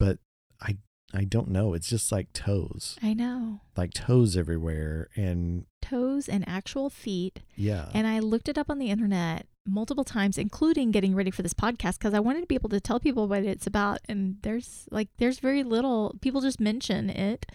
But 0.00 0.18
I 0.60 0.78
I 1.14 1.24
don't 1.24 1.48
know. 1.48 1.72
It's 1.72 1.88
just 1.88 2.10
like 2.10 2.32
toes. 2.32 2.96
I 3.02 3.14
know 3.14 3.60
Like 3.76 3.92
toes 3.94 4.36
everywhere 4.36 5.08
and 5.14 5.66
toes 5.80 6.28
and 6.28 6.46
actual 6.48 6.90
feet. 6.90 7.40
yeah. 7.54 7.88
And 7.94 8.06
I 8.06 8.18
looked 8.18 8.48
it 8.48 8.58
up 8.58 8.68
on 8.68 8.78
the 8.78 8.90
internet 8.90 9.46
multiple 9.66 10.04
times, 10.04 10.38
including 10.38 10.90
getting 10.90 11.14
ready 11.14 11.30
for 11.30 11.42
this 11.42 11.54
podcast, 11.54 11.98
because 11.98 12.14
I 12.14 12.20
wanted 12.20 12.40
to 12.40 12.46
be 12.46 12.54
able 12.54 12.70
to 12.70 12.80
tell 12.80 12.98
people 13.00 13.28
what 13.28 13.44
it's 13.44 13.66
about. 13.66 13.98
And 14.08 14.36
there's 14.42 14.86
like 14.90 15.08
there's 15.18 15.38
very 15.38 15.62
little. 15.62 16.14
People 16.20 16.40
just 16.40 16.60
mention 16.60 17.10
it, 17.10 17.46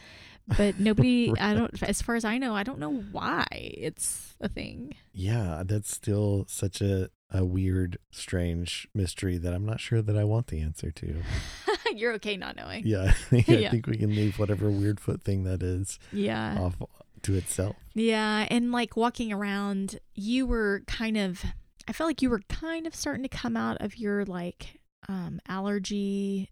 but 0.57 0.79
nobody. 0.79 1.33
I 1.39 1.53
don't. 1.53 1.81
As 1.83 2.01
far 2.01 2.15
as 2.15 2.25
I 2.25 2.37
know, 2.37 2.55
I 2.55 2.63
don't 2.63 2.79
know 2.79 2.93
why 3.11 3.45
it's 3.51 4.35
a 4.39 4.47
thing. 4.49 4.93
yeah, 5.13 5.63
that's 5.65 5.93
still 5.93 6.45
such 6.47 6.81
a 6.81 7.09
a 7.29 7.43
weird 7.43 7.97
strange 8.09 8.87
mystery 8.93 9.37
that 9.37 9.53
I'm 9.53 9.65
not 9.65 9.81
sure 9.81 10.01
that 10.01 10.15
I 10.17 10.23
want 10.23 10.47
the 10.47 10.61
answer 10.61 10.91
to. 10.91 11.21
You're 11.93 12.13
okay 12.13 12.37
not 12.37 12.55
knowing. 12.55 12.85
Yeah, 12.87 13.03
I 13.07 13.11
think, 13.11 13.49
I 13.49 13.53
Yeah. 13.55 13.69
think 13.71 13.85
we 13.87 13.97
can 13.97 14.15
leave 14.15 14.39
whatever 14.39 14.69
weird 14.69 15.01
foot 15.01 15.23
thing 15.23 15.43
that 15.43 15.61
is 15.61 15.99
Yeah. 16.13 16.57
off 16.57 16.77
to 17.23 17.35
itself. 17.35 17.75
Yeah, 17.93 18.47
and 18.49 18.71
like 18.71 18.95
walking 18.95 19.33
around, 19.33 19.99
you 20.15 20.45
were 20.45 20.83
kind 20.87 21.17
of 21.17 21.43
I 21.87 21.93
felt 21.93 22.07
like 22.07 22.21
you 22.21 22.29
were 22.29 22.41
kind 22.49 22.85
of 22.85 22.93
starting 22.95 23.23
to 23.23 23.29
come 23.29 23.55
out 23.57 23.77
of 23.81 23.97
your 23.97 24.25
like 24.25 24.79
um 25.07 25.39
allergy 25.47 26.49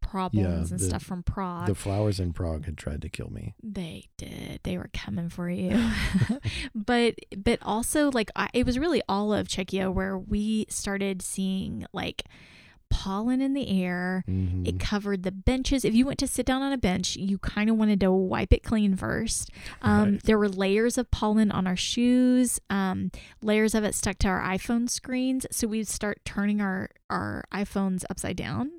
problems 0.00 0.70
and 0.70 0.80
the- 0.80 0.84
stuff 0.84 1.02
from 1.02 1.22
Prague. 1.22 1.66
The 1.66 1.74
flowers 1.74 2.18
in 2.18 2.32
Prague 2.32 2.64
had 2.64 2.76
tried 2.76 3.02
to 3.02 3.08
kill 3.08 3.30
me. 3.30 3.54
They 3.62 4.08
did. 4.16 4.60
They 4.62 4.76
were 4.78 4.90
coming 4.92 5.28
for 5.28 5.48
you. 5.48 5.90
but 6.74 7.14
but 7.36 7.58
also 7.62 8.10
like 8.10 8.30
I, 8.34 8.48
it 8.54 8.66
was 8.66 8.78
really 8.78 9.02
all 9.08 9.32
of 9.32 9.46
Czechia 9.48 9.92
where 9.92 10.18
we 10.18 10.66
started 10.68 11.22
seeing 11.22 11.86
like 11.92 12.24
pollen 12.90 13.40
in 13.40 13.54
the 13.54 13.68
air. 13.82 14.24
Mhm. 14.28 14.66
It 14.66 14.78
covered 14.78 15.22
the 15.22 15.32
benches. 15.32 15.84
If 15.84 15.94
you 15.94 16.04
went 16.04 16.18
to 16.18 16.26
sit 16.26 16.44
down 16.44 16.60
on 16.62 16.72
a 16.72 16.78
bench, 16.78 17.16
you 17.16 17.38
kind 17.38 17.70
of 17.70 17.76
wanted 17.76 18.00
to 18.00 18.12
wipe 18.12 18.52
it 18.52 18.62
clean 18.62 18.96
first. 18.96 19.50
Um, 19.80 20.10
Right. 20.12 20.22
There 20.24 20.38
were 20.38 20.48
layers 20.48 20.98
of 20.98 21.10
pollen 21.10 21.50
on 21.50 21.66
our 21.66 21.76
shoes, 21.76 22.60
um, 22.68 23.10
layers 23.42 23.74
of 23.74 23.84
it 23.84 23.94
stuck 23.94 24.18
to 24.18 24.28
our 24.28 24.42
iPhone 24.42 24.90
screens. 24.90 25.46
So 25.50 25.66
we'd 25.68 25.88
start 25.88 26.24
turning 26.24 26.60
our, 26.60 26.90
our 27.08 27.44
iPhones 27.52 28.04
upside 28.10 28.36
down 28.36 28.70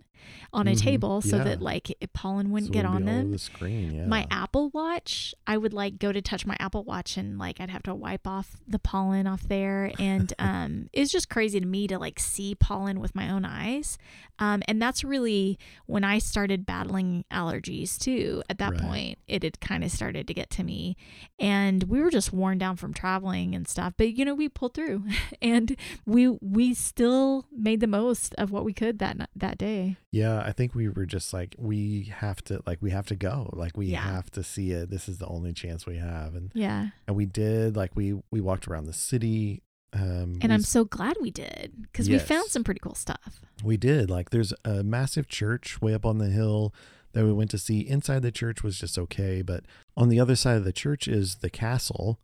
on 0.53 0.67
a 0.67 0.71
Mhm. 0.71 0.79
table 0.81 1.21
so 1.21 1.37
Yeah. 1.37 1.43
that 1.43 1.61
like 1.61 1.89
it- 1.99 2.13
pollen 2.13 2.51
wouldn't 2.51 2.67
So 2.69 2.73
get 2.73 2.85
on 2.85 3.03
be 3.03 3.03
all 3.03 3.09
over 3.09 3.21
them 3.23 3.31
the 3.31 3.37
screen, 3.39 3.93
yeah. 3.95 4.05
my 4.05 4.27
Apple 4.29 4.69
Watch, 4.69 5.33
I 5.47 5.57
would 5.57 5.73
like 5.73 5.97
go 5.99 6.11
to 6.11 6.21
touch 6.21 6.45
my 6.45 6.55
Apple 6.59 6.83
Watch 6.83 7.17
and 7.17 7.37
like 7.37 7.59
I'd 7.59 7.69
have 7.69 7.83
to 7.83 7.95
wipe 7.95 8.27
off 8.27 8.57
the 8.67 8.79
pollen 8.79 9.27
off 9.27 9.43
there. 9.43 9.91
And 9.99 10.33
um, 10.39 10.89
it's 10.93 11.11
just 11.11 11.29
crazy 11.29 11.59
to 11.59 11.65
me 11.65 11.87
to 11.87 11.97
like 11.99 12.19
see 12.19 12.55
pollen 12.55 12.99
with 12.99 13.15
my 13.15 13.29
own 13.29 13.45
eyes. 13.45 13.97
Um, 14.39 14.63
and 14.67 14.81
that's 14.81 15.03
really 15.03 15.59
when 15.85 16.03
I 16.03 16.17
started 16.17 16.65
battling 16.65 17.25
allergies 17.31 17.97
too. 17.99 18.41
At 18.49 18.57
that 18.57 18.71
Right. 18.71 18.81
point, 18.81 19.19
it 19.27 19.43
had 19.43 19.59
kind 19.61 19.83
of 19.83 19.91
started 19.91 20.27
to 20.27 20.33
get 20.33 20.49
to 20.51 20.63
me. 20.63 20.97
And 21.39 21.83
we 21.83 22.01
were 22.01 22.09
just 22.09 22.33
worn 22.33 22.57
down 22.57 22.75
from 22.75 22.93
traveling 22.93 23.53
and 23.53 23.67
stuff. 23.67 23.93
But 23.97 24.13
you 24.17 24.25
know, 24.25 24.33
we 24.33 24.49
pulled 24.49 24.73
through 24.73 25.03
and 25.41 25.75
we 26.05 26.27
we 26.27 26.73
still 26.73 27.45
made 27.55 27.79
the 27.81 27.87
most 27.87 28.33
of 28.35 28.51
what 28.51 28.65
we 28.65 28.73
could 28.73 28.99
that 28.99 29.29
that 29.35 29.57
day. 29.57 29.97
Yeah, 30.11 30.41
I 30.41 30.51
think 30.51 30.75
we 30.75 30.89
were 30.89 31.05
just 31.05 31.31
like 31.33 31.55
we 31.57 32.03
have 32.17 32.43
to 32.45 32.61
like 32.65 32.81
we 32.81 32.91
have 32.91 33.05
to 33.07 33.15
go. 33.15 33.49
Like 33.53 33.77
we 33.77 33.87
Yeah. 33.87 34.01
have 34.01 34.29
to 34.31 34.43
see 34.43 34.71
it. 34.71 34.89
This 34.89 35.07
is 35.07 35.19
the 35.19 35.27
only 35.27 35.53
chance 35.53 35.85
we 35.85 35.97
have. 35.97 36.35
And 36.35 36.51
Yeah. 36.53 36.89
and 37.07 37.15
we 37.15 37.25
did 37.25 37.75
like 37.77 37.95
we 37.95 38.19
we 38.29 38.41
walked 38.41 38.67
around 38.67 38.85
the 38.87 38.93
city. 38.93 39.63
Um 39.93 40.37
And 40.41 40.51
I'm 40.51 40.61
so 40.63 40.83
glad 40.83 41.15
we 41.21 41.31
did 41.31 41.83
because 41.83 42.09
we 42.09 42.19
found 42.19 42.49
some 42.49 42.63
pretty 42.63 42.79
cool 42.81 42.95
stuff. 42.95 43.41
we 43.63 43.77
did. 43.77 44.09
Like 44.09 44.31
there's 44.31 44.53
a 44.65 44.83
massive 44.83 45.27
church 45.29 45.81
way 45.81 45.93
up 45.93 46.05
on 46.05 46.17
the 46.17 46.29
hill 46.29 46.73
that 47.13 47.23
we 47.23 47.31
went 47.31 47.51
to 47.51 47.57
see. 47.57 47.79
Inside 47.79 48.21
the 48.21 48.31
church 48.31 48.63
was 48.63 48.77
just 48.79 48.97
okay, 48.97 49.41
but 49.41 49.63
on 49.95 50.09
the 50.09 50.19
other 50.19 50.35
side 50.35 50.57
of 50.57 50.63
the 50.65 50.71
church 50.73 51.07
is 51.07 51.35
the 51.35 51.49
castle, 51.49 52.19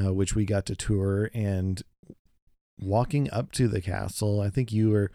uh, 0.00 0.12
which 0.12 0.34
we 0.36 0.44
got 0.44 0.66
to 0.66 0.76
tour 0.76 1.30
and 1.34 1.82
walking 2.80 3.30
up 3.32 3.50
to 3.52 3.66
the 3.68 3.80
castle, 3.80 4.40
I 4.40 4.50
think 4.50 4.72
you 4.72 4.90
were 4.90 5.10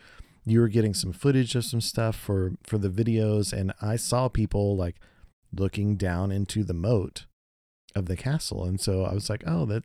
you 0.51 0.59
were 0.59 0.67
getting 0.67 0.93
some 0.93 1.11
footage 1.11 1.55
of 1.55 1.65
some 1.65 1.81
stuff 1.81 2.15
for 2.15 2.53
for 2.63 2.77
the 2.77 2.89
videos 2.89 3.53
and 3.53 3.73
I 3.81 3.95
saw 3.95 4.27
people 4.27 4.75
like 4.75 4.95
looking 5.51 5.95
down 5.95 6.31
into 6.31 6.63
the 6.63 6.73
moat 6.73 7.25
of 7.95 8.05
the 8.05 8.17
castle 8.17 8.65
and 8.65 8.79
so 8.79 9.03
I 9.03 9.13
was 9.13 9.29
like, 9.29 9.43
"Oh, 9.47 9.65
that 9.65 9.83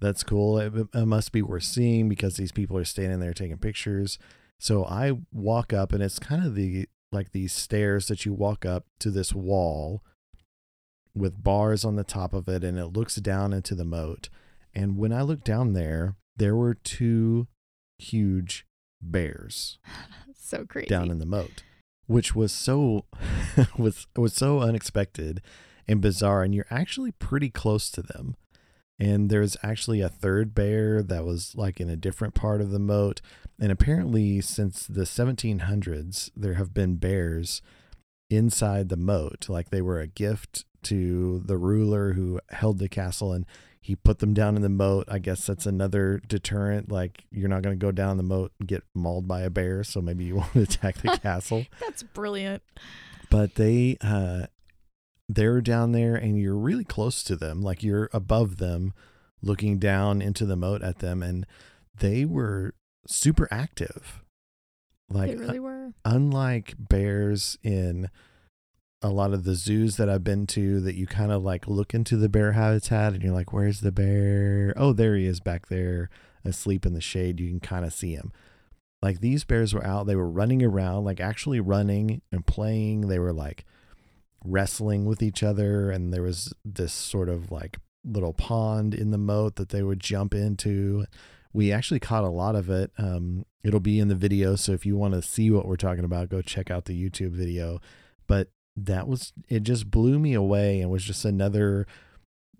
that's 0.00 0.22
cool. 0.22 0.58
It, 0.58 0.72
it 0.92 1.06
must 1.06 1.32
be 1.32 1.42
worth 1.42 1.62
seeing 1.62 2.08
because 2.08 2.36
these 2.36 2.52
people 2.52 2.76
are 2.76 2.84
standing 2.84 3.20
there 3.20 3.34
taking 3.34 3.58
pictures." 3.58 4.18
So 4.58 4.84
I 4.84 5.12
walk 5.32 5.72
up 5.72 5.92
and 5.92 6.02
it's 6.02 6.18
kind 6.18 6.44
of 6.44 6.54
the 6.54 6.88
like 7.12 7.32
these 7.32 7.52
stairs 7.52 8.08
that 8.08 8.24
you 8.24 8.32
walk 8.32 8.66
up 8.66 8.86
to 8.98 9.10
this 9.10 9.32
wall 9.32 10.02
with 11.14 11.42
bars 11.42 11.84
on 11.84 11.96
the 11.96 12.04
top 12.04 12.34
of 12.34 12.48
it 12.48 12.64
and 12.64 12.78
it 12.78 12.88
looks 12.88 13.16
down 13.16 13.52
into 13.52 13.74
the 13.74 13.84
moat. 13.84 14.28
And 14.74 14.98
when 14.98 15.12
I 15.12 15.22
looked 15.22 15.44
down 15.44 15.72
there, 15.72 16.16
there 16.36 16.56
were 16.56 16.74
two 16.74 17.46
huge 17.98 18.66
bears 19.10 19.78
so 20.36 20.64
crazy. 20.64 20.86
down 20.86 21.10
in 21.10 21.18
the 21.18 21.26
moat, 21.26 21.62
which 22.06 22.34
was 22.34 22.52
so 22.52 23.04
was 23.78 24.06
was 24.16 24.34
so 24.34 24.60
unexpected 24.60 25.40
and 25.86 26.00
bizarre. 26.00 26.42
And 26.42 26.54
you're 26.54 26.66
actually 26.70 27.12
pretty 27.12 27.50
close 27.50 27.90
to 27.90 28.02
them. 28.02 28.36
And 28.98 29.28
there's 29.28 29.56
actually 29.62 30.00
a 30.00 30.08
third 30.08 30.54
bear 30.54 31.02
that 31.02 31.24
was 31.24 31.56
like 31.56 31.80
in 31.80 31.90
a 31.90 31.96
different 31.96 32.34
part 32.34 32.60
of 32.60 32.70
the 32.70 32.78
moat. 32.78 33.20
And 33.60 33.72
apparently, 33.72 34.40
since 34.40 34.86
the 34.86 35.02
1700s, 35.02 36.30
there 36.36 36.54
have 36.54 36.72
been 36.72 36.96
bears 36.96 37.60
inside 38.30 38.88
the 38.88 38.96
moat. 38.96 39.48
Like 39.48 39.70
they 39.70 39.82
were 39.82 40.00
a 40.00 40.06
gift 40.06 40.64
to 40.84 41.42
the 41.44 41.56
ruler 41.56 42.12
who 42.12 42.40
held 42.50 42.78
the 42.78 42.88
castle 42.88 43.32
and 43.32 43.46
he 43.84 43.94
put 43.94 44.20
them 44.20 44.32
down 44.32 44.56
in 44.56 44.62
the 44.62 44.70
moat. 44.70 45.04
I 45.10 45.18
guess 45.18 45.44
that's 45.46 45.66
another 45.66 46.18
deterrent. 46.26 46.90
Like 46.90 47.24
you're 47.30 47.50
not 47.50 47.60
going 47.60 47.78
to 47.78 47.84
go 47.86 47.92
down 47.92 48.16
the 48.16 48.22
moat 48.22 48.50
and 48.58 48.66
get 48.66 48.82
mauled 48.94 49.28
by 49.28 49.42
a 49.42 49.50
bear. 49.50 49.84
So 49.84 50.00
maybe 50.00 50.24
you 50.24 50.36
won't 50.40 50.56
attack 50.56 51.02
the 51.02 51.18
castle 51.22 51.66
That's 51.80 52.02
brilliant. 52.02 52.62
but 53.28 53.56
they 53.56 53.98
uh 54.00 54.46
they're 55.28 55.60
down 55.60 55.92
there 55.92 56.14
and 56.14 56.40
you're 56.40 56.56
really 56.56 56.84
close 56.84 57.22
to 57.24 57.36
them 57.36 57.60
like 57.60 57.82
you're 57.82 58.08
above 58.14 58.56
them 58.56 58.94
looking 59.42 59.78
down 59.78 60.22
into 60.22 60.46
the 60.46 60.56
moat 60.56 60.82
at 60.82 61.00
them 61.00 61.22
and 61.22 61.46
they 61.98 62.24
were 62.24 62.72
super 63.06 63.46
active 63.50 64.22
like 65.10 65.32
they 65.32 65.36
really 65.36 65.58
were. 65.60 65.92
unlike 66.06 66.74
bears 66.78 67.58
in 67.62 68.08
a 69.02 69.10
lot 69.10 69.34
of 69.34 69.44
the 69.44 69.54
zoos 69.54 69.96
that 69.96 70.08
I've 70.08 70.24
been 70.24 70.46
to 70.48 70.80
that 70.80 70.94
you 70.94 71.06
kind 71.06 71.30
of 71.30 71.42
like 71.42 71.66
look 71.66 71.92
into 71.92 72.16
the 72.16 72.28
bear 72.28 72.52
habitat 72.52 73.12
and 73.12 73.22
you're 73.22 73.34
like 73.34 73.52
where's 73.52 73.80
the 73.80 73.92
bear? 73.92 74.72
Oh 74.76 74.92
there 74.92 75.16
he 75.16 75.26
is 75.26 75.40
back 75.40 75.68
there 75.68 76.08
asleep 76.44 76.86
in 76.86 76.94
the 76.94 77.00
shade. 77.00 77.40
You 77.40 77.48
can 77.48 77.60
kind 77.60 77.84
of 77.84 77.92
see 77.92 78.14
him. 78.14 78.32
Like 79.02 79.20
these 79.20 79.44
bears 79.44 79.74
were 79.74 79.84
out. 79.84 80.06
They 80.06 80.16
were 80.16 80.28
running 80.28 80.62
around 80.62 81.04
like 81.04 81.20
actually 81.20 81.60
running 81.60 82.22
and 82.32 82.46
playing. 82.46 83.02
They 83.02 83.18
were 83.18 83.32
like 83.32 83.64
wrestling 84.44 85.04
with 85.04 85.22
each 85.22 85.42
other 85.42 85.90
and 85.90 86.12
there 86.12 86.22
was 86.22 86.52
this 86.64 86.92
sort 86.92 87.28
of 87.28 87.50
like 87.50 87.78
little 88.04 88.34
pond 88.34 88.94
in 88.94 89.10
the 89.10 89.18
moat 89.18 89.56
that 89.56 89.70
they 89.70 89.82
would 89.82 90.00
jump 90.00 90.34
into. 90.34 91.04
We 91.52 91.72
actually 91.72 92.00
caught 92.00 92.24
a 92.24 92.28
lot 92.28 92.56
of 92.56 92.68
it. 92.70 92.90
Um, 92.98 93.44
it'll 93.62 93.80
be 93.80 93.98
in 93.98 94.08
the 94.08 94.14
video 94.14 94.56
so 94.56 94.72
if 94.72 94.84
you 94.84 94.96
want 94.96 95.14
to 95.14 95.22
see 95.22 95.50
what 95.50 95.66
we're 95.66 95.76
talking 95.76 96.04
about 96.04 96.28
go 96.28 96.42
check 96.42 96.70
out 96.70 96.84
the 96.86 97.10
youtube 97.10 97.32
video. 97.32 97.80
But 98.26 98.48
that 98.76 99.06
was 99.06 99.32
it 99.48 99.62
just 99.62 99.90
blew 99.90 100.18
me 100.18 100.34
away 100.34 100.80
and 100.80 100.90
was 100.90 101.04
just 101.04 101.24
another 101.24 101.86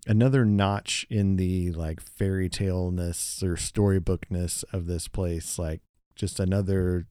another 0.07 0.45
notch 0.45 1.07
in 1.11 1.37
the 1.37 1.73
like 1.73 2.01
fairy 2.01 2.49
tale-ness 2.49 3.43
or 3.43 3.55
storybookness 3.57 4.65
of 4.73 4.87
this 4.87 5.09
place 5.09 5.59
like 5.59 5.81
just 6.15 6.39
another 6.39 7.07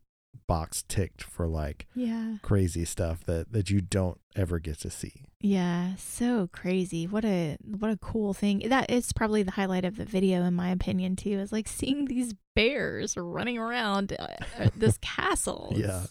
box 0.47 0.83
ticked 0.87 1.21
for 1.23 1.47
like 1.47 1.87
Yeah. 1.95 2.35
crazy 2.41 2.85
stuff 2.85 3.23
that 3.25 3.51
that 3.51 3.69
you 3.69 3.81
don't 3.81 4.19
ever 4.35 4.59
get 4.59 4.79
to 4.79 4.89
see 4.89 5.25
Yeah, 5.41 5.95
so 5.95 6.49
crazy. 6.51 7.05
What 7.05 7.23
a 7.25 7.57
what 7.63 7.91
a 7.91 7.97
cool 7.97 8.33
thing. 8.33 8.63
That 8.69 8.89
is 8.89 9.11
probably 9.13 9.43
the 9.43 9.51
highlight 9.51 9.85
of 9.85 9.97
the 9.97 10.05
video 10.05 10.43
in 10.43 10.53
my 10.55 10.69
opinion 10.71 11.15
too. 11.15 11.37
Is 11.39 11.51
like 11.51 11.67
seeing 11.67 12.05
these 12.05 12.33
bears 12.55 13.15
running 13.17 13.57
around 13.57 14.15
uh, 14.17 14.27
uh, 14.59 14.69
this 14.75 14.97
castle. 15.01 15.67
It's 15.71 15.79
Yeah. 15.81 16.05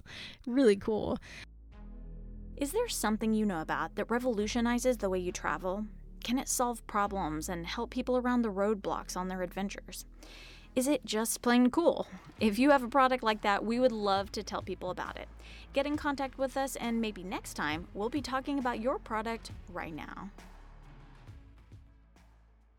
Really 0.47 0.77
cool. 0.77 1.19
Is 2.57 2.73
there 2.73 2.89
something 2.89 3.33
you 3.33 3.45
know 3.45 3.61
about 3.61 3.97
that 3.97 4.11
revolutionizes 4.11 4.99
the 4.99 5.09
way 5.09 5.19
you 5.19 5.33
travel? 5.33 5.87
Can 6.23 6.39
it 6.39 6.49
solve 6.49 6.87
problems 6.87 7.49
and 7.49 7.67
help 7.67 7.91
people 7.91 8.17
around 8.17 8.43
the 8.43 8.53
roadblocks 8.53 9.17
on 9.17 9.29
their 9.29 9.43
adventures? 9.43 10.05
Is 10.77 10.87
it 10.87 11.05
just 11.05 11.43
plain 11.43 11.71
cool? 11.71 12.07
If 12.41 12.59
you 12.59 12.71
have 12.71 12.83
a 12.83 12.89
product 12.89 13.23
like 13.23 13.43
that, 13.43 13.65
we 13.65 13.79
would 13.79 13.93
love 13.93 14.33
to 14.33 14.43
tell 14.43 14.63
people 14.63 14.91
about 14.91 15.19
it. 15.19 15.29
Get 15.73 15.87
in 15.87 15.97
contact 15.97 16.39
with 16.39 16.57
us, 16.57 16.77
and 16.77 17.01
maybe 17.01 17.23
next 17.23 17.55
time 17.55 17.89
we'll 17.95 18.09
be 18.09 18.23
talking 18.23 18.59
about 18.59 18.81
your 18.81 18.99
product 18.99 19.51
right 19.69 19.95
now. 19.95 20.31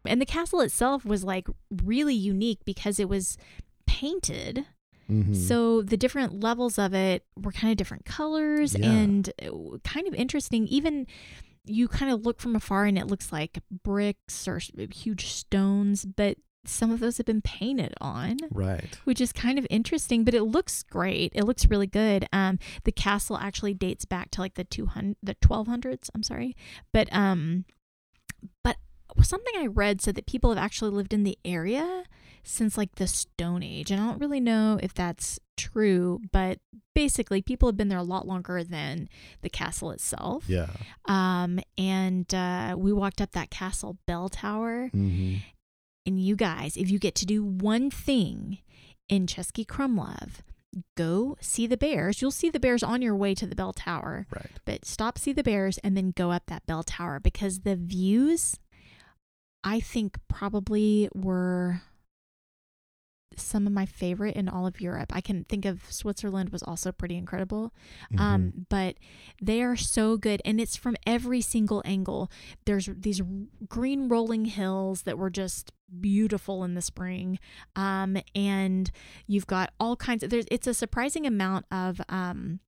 And 0.06 0.22
the 0.22 0.26
castle 0.26 0.62
itself 0.62 1.06
was 1.06 1.24
like 1.24 1.48
really 1.84 2.16
unique 2.16 2.60
because 2.66 3.00
it 3.00 3.10
was 3.10 3.38
painted. 3.86 4.66
Mhm. 5.14 5.36
So 5.36 5.82
the 5.82 5.98
different 5.98 6.42
levels 6.42 6.78
of 6.80 6.94
it 6.94 7.26
were 7.36 7.52
kind 7.52 7.72
of 7.72 7.78
different 7.78 8.06
colors 8.06 8.76
Yeah. 8.76 8.92
and 8.92 9.30
uh, 9.42 9.78
kind 9.84 10.08
of 10.08 10.14
interesting. 10.14 10.68
Even 10.68 11.06
you 11.66 11.88
kind 11.88 12.12
of 12.12 12.26
look 12.26 12.42
from 12.42 12.56
afar 12.56 12.86
and 12.86 12.98
it 12.98 13.08
looks 13.08 13.32
like 13.32 13.60
bricks 13.84 14.48
or 14.48 14.60
huge 14.92 15.28
stones, 15.28 16.04
but 16.06 16.38
some 16.66 16.92
of 16.92 17.00
those 17.02 17.18
have 17.18 17.26
been 17.26 17.42
painted 17.42 17.94
on. 18.00 18.38
right 18.52 18.98
Which 19.04 19.20
is 19.22 19.32
kind 19.34 19.60
of 19.60 19.68
interesting, 19.70 20.24
but 20.24 20.34
it 20.34 20.44
looks 20.44 20.82
great. 20.84 21.32
It 21.36 21.44
looks 21.44 21.66
really 21.66 21.88
good. 21.88 22.26
Um, 22.34 22.58
the 22.86 22.92
castle 22.92 23.38
actually 23.38 23.74
dates 23.74 24.06
back 24.06 24.32
to 24.32 24.42
like 24.42 24.54
the 24.56 24.64
two 24.64 24.86
hundred, 24.88 25.18
the 25.22 25.36
twelve 25.36 25.68
hundreds. 25.68 26.10
I'm 26.16 26.24
sorry, 26.24 26.56
but 26.94 27.08
um, 27.14 27.66
but 28.64 28.78
something 29.22 29.54
I 29.58 29.68
read 29.68 30.02
said 30.02 30.16
that 30.16 30.26
people 30.26 30.50
have 30.54 30.58
actually 30.64 30.92
lived 30.92 31.14
in 31.14 31.24
the 31.24 31.38
area 31.46 32.04
since 32.44 32.78
like 32.78 32.96
the 32.96 33.08
Stone 33.08 33.64
Age, 33.64 33.90
and 33.92 34.02
I 34.02 34.06
don't 34.06 34.20
really 34.20 34.40
know 34.40 34.80
if 34.82 34.94
that's 34.94 35.40
true, 35.58 36.20
but 36.32 36.60
basically 36.94 37.42
people 37.42 37.68
have 37.70 37.78
been 37.78 37.88
there 37.90 37.98
a 37.98 38.04
lot 38.04 38.28
longer 38.28 38.64
than 38.64 39.08
the 39.42 39.50
castle 39.50 39.92
itself. 39.92 40.46
yeah 40.48 40.70
Um, 41.06 41.60
and 41.78 42.32
uh, 42.34 42.76
we 42.78 42.92
walked 42.94 43.22
up 43.22 43.32
that 43.32 43.50
castle 43.50 43.98
bell 44.06 44.30
tower, 44.30 44.90
hmm 44.90 45.36
and 46.06 46.20
you 46.22 46.36
guys, 46.36 46.76
if 46.76 46.92
you 46.92 47.00
get 47.00 47.16
to 47.16 47.26
do 47.26 47.42
one 47.46 47.90
thing 47.90 48.58
in 49.08 49.26
Cesky 49.26 49.66
Krumlov, 49.66 50.40
go 50.98 51.38
see 51.40 51.66
the 51.66 51.78
bears. 51.78 52.22
You'll 52.22 52.30
see 52.30 52.50
the 52.50 52.60
bears 52.60 52.84
on 52.84 53.02
your 53.02 53.16
way 53.16 53.34
to 53.36 53.46
the 53.48 53.56
bell 53.56 53.72
tower, 53.72 54.28
Right. 54.30 54.52
but 54.66 54.84
stop, 54.84 55.18
see 55.18 55.32
the 55.32 55.44
bears, 55.44 55.78
and 55.78 55.96
then 55.96 56.12
go 56.14 56.32
up 56.32 56.48
that 56.48 56.66
bell 56.66 56.84
tower 56.84 57.22
because 57.22 57.62
the 57.62 57.78
views, 57.78 58.60
I 59.64 59.80
think, 59.80 60.18
probably 60.28 61.08
were 61.16 61.84
some 63.40 63.68
of 63.68 63.74
my 63.74 63.86
favorite 63.86 64.36
in 64.36 64.48
all 64.50 64.66
of 64.68 64.82
Europe. 64.82 65.12
I 65.16 65.22
can 65.22 65.44
think 65.46 65.66
of 65.66 65.92
Switzerland 65.92 66.50
was 66.50 66.64
also 66.64 66.92
pretty 66.92 67.18
incredible. 67.18 67.74
Mhm. 68.12 68.20
Um, 68.20 68.54
but 68.70 68.98
they 69.42 69.62
are 69.62 69.76
so 69.76 70.18
good, 70.18 70.42
and 70.46 70.60
it's 70.60 70.76
from 70.76 70.96
every 71.06 71.42
single 71.42 71.82
angle. 71.86 72.32
There's 72.66 72.90
these 72.98 73.22
green 73.68 74.08
rolling 74.08 74.46
hills 74.46 75.04
that 75.04 75.18
were 75.18 75.30
just 75.30 75.72
beautiful 76.00 76.64
in 76.64 76.74
the 76.74 76.82
spring, 76.82 77.40
um, 77.76 78.18
and 78.34 78.90
you've 79.28 79.48
got 79.48 79.74
all 79.80 79.96
kinds 79.96 80.24
of. 80.24 80.30
There's 80.30 80.46
it's 80.50 80.68
a 80.68 80.74
surprising 80.74 81.26
amount 81.28 81.66
of 81.72 82.02
um, 82.10 82.60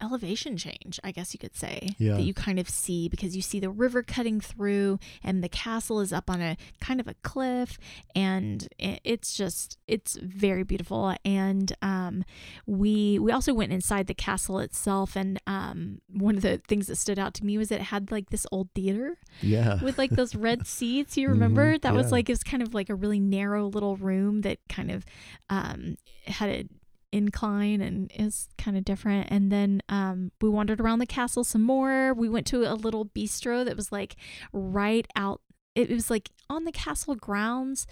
elevation 0.00 0.56
change, 0.56 1.00
I 1.02 1.10
guess 1.10 1.32
you 1.34 1.38
could 1.38 1.56
say, 1.56 1.90
Yeah. 1.98 2.14
that 2.14 2.22
you 2.22 2.32
kind 2.34 2.58
of 2.58 2.68
see 2.68 3.08
because 3.08 3.34
you 3.34 3.42
see 3.42 3.58
the 3.60 3.70
river 3.70 4.02
cutting 4.02 4.40
through, 4.40 4.98
and 5.22 5.42
the 5.42 5.48
castle 5.48 6.00
is 6.00 6.12
up 6.12 6.30
on 6.30 6.40
a 6.40 6.56
kind 6.80 7.00
of 7.00 7.08
a 7.08 7.14
cliff, 7.22 7.78
and 8.14 8.68
it's 8.78 9.36
just 9.36 9.78
it's 9.86 10.16
very 10.16 10.62
beautiful. 10.62 11.14
And 11.24 11.72
um, 11.82 12.24
we 12.66 13.18
we 13.18 13.32
also 13.32 13.52
went 13.54 13.72
inside 13.72 14.06
the 14.06 14.14
castle 14.14 14.58
itself, 14.60 15.16
and 15.16 15.40
um, 15.46 16.00
one 16.08 16.36
of 16.36 16.42
the 16.42 16.58
things 16.68 16.86
that 16.86 16.96
stood 16.96 17.18
out 17.18 17.34
to 17.34 17.44
me 17.44 17.58
was 17.58 17.68
that 17.70 17.80
it 17.80 17.84
had 17.84 18.10
like 18.10 18.30
this 18.30 18.46
old 18.52 18.68
theater 18.74 19.18
yeah. 19.40 19.82
with 19.82 19.98
like 19.98 20.10
those 20.10 20.34
red 20.34 20.66
seats. 20.66 21.16
You 21.16 21.28
remember 21.28 21.74
Mhm, 21.76 21.82
that 21.82 21.94
was 21.94 22.12
like 22.12 22.28
it 22.28 22.32
was 22.32 22.42
kind 22.42 22.62
of 22.62 22.74
like 22.74 22.88
a 22.88 22.94
really 22.94 23.20
narrow 23.20 23.66
little 23.66 23.96
room 23.96 24.42
that 24.42 24.58
kind 24.68 24.90
of 24.90 25.04
um, 25.50 25.96
had 26.26 26.48
a 26.50 26.64
incline 27.12 27.80
and 27.80 28.10
is 28.14 28.48
kind 28.58 28.76
of 28.76 28.84
different. 28.84 29.28
And 29.30 29.50
then 29.50 29.82
um, 29.88 30.32
we 30.40 30.48
wandered 30.48 30.80
around 30.80 30.98
the 30.98 31.06
castle 31.06 31.44
some 31.44 31.62
more. 31.62 32.12
We 32.14 32.28
went 32.28 32.46
to 32.48 32.70
a 32.70 32.74
little 32.74 33.06
bistro 33.06 33.64
that 33.64 33.76
was 33.76 33.90
like 33.92 34.16
right 34.52 35.06
out. 35.16 35.40
It 35.74 35.90
was 35.90 36.10
like 36.10 36.30
on 36.50 36.64
the 36.64 36.72
castle 36.72 37.14
grounds. 37.14 37.86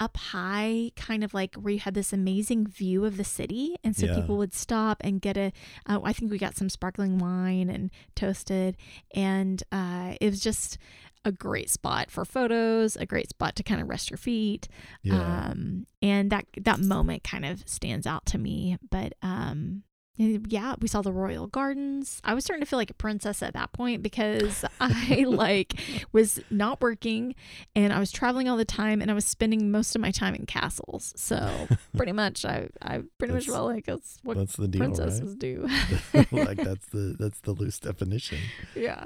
Up 0.00 0.16
high, 0.16 0.90
kind 0.96 1.22
of 1.22 1.32
like 1.32 1.54
where 1.54 1.72
you 1.74 1.78
had 1.78 1.94
this 1.94 2.12
amazing 2.12 2.66
view 2.66 3.04
of 3.04 3.16
the 3.16 3.22
city, 3.22 3.76
and 3.84 3.94
so 3.94 4.06
Yeah. 4.06 4.16
people 4.16 4.36
would 4.36 4.52
stop 4.52 4.96
and 5.02 5.20
get 5.20 5.36
a. 5.36 5.52
Uh, 5.86 6.00
I 6.02 6.12
think 6.12 6.32
we 6.32 6.38
got 6.38 6.56
some 6.56 6.68
sparkling 6.68 7.18
wine 7.18 7.70
and 7.70 7.88
toasted, 8.16 8.76
and 9.14 9.62
uh, 9.70 10.14
it 10.20 10.28
was 10.30 10.40
just 10.40 10.76
a 11.24 11.32
great 11.32 11.70
spot 11.70 12.10
for 12.10 12.24
photos, 12.24 12.96
a 12.96 13.06
great 13.06 13.30
spot 13.30 13.54
to 13.56 13.62
kind 13.62 13.80
of 13.80 13.88
rest 13.88 14.10
your 14.10 14.18
feet. 14.18 14.68
yeah. 15.02 15.48
Um, 15.50 15.86
and 16.00 16.30
that 16.30 16.46
that 16.60 16.80
moment 16.80 17.22
kind 17.24 17.44
of 17.44 17.66
stands 17.68 18.06
out 18.06 18.26
to 18.26 18.38
me. 18.38 18.76
But 18.90 19.14
um, 19.22 19.84
yeah, 20.16 20.74
we 20.78 20.88
saw 20.88 21.00
the 21.00 21.12
royal 21.12 21.46
gardens. 21.46 22.20
I 22.22 22.34
was 22.34 22.44
starting 22.44 22.60
to 22.62 22.68
feel 22.68 22.78
like 22.78 22.90
a 22.90 22.94
princess 22.94 23.42
at 23.42 23.54
that 23.54 23.72
point 23.72 24.02
because 24.02 24.64
I 24.80 25.24
like 25.26 25.74
was 26.12 26.38
not 26.50 26.80
working 26.80 27.34
and 27.74 27.92
I 27.92 27.98
was 27.98 28.12
traveling 28.12 28.48
all 28.48 28.56
the 28.56 28.64
time 28.64 29.00
and 29.00 29.10
I 29.10 29.14
was 29.14 29.24
spending 29.24 29.70
most 29.70 29.94
of 29.94 30.02
my 30.02 30.10
time 30.10 30.34
in 30.34 30.44
castles. 30.44 31.12
So 31.16 31.68
pretty 31.96 32.12
much, 32.12 32.44
I 32.44 32.68
I 32.82 33.02
pretty 33.18 33.32
much 33.32 33.46
That's- 33.46 33.56
felt 33.56 33.68
like 33.68 33.86
that's 33.86 34.18
what 34.22 34.36
that's 34.36 34.56
the 34.56 34.68
deal, 34.68 34.80
princesses 34.80 35.34
do. 35.36 35.66
like 36.32 36.58
that's 36.58 36.86
the 36.86 37.16
that's 37.18 37.40
the 37.40 37.52
loose 37.52 37.78
definition. 37.78 38.38
yeah. 38.74 39.04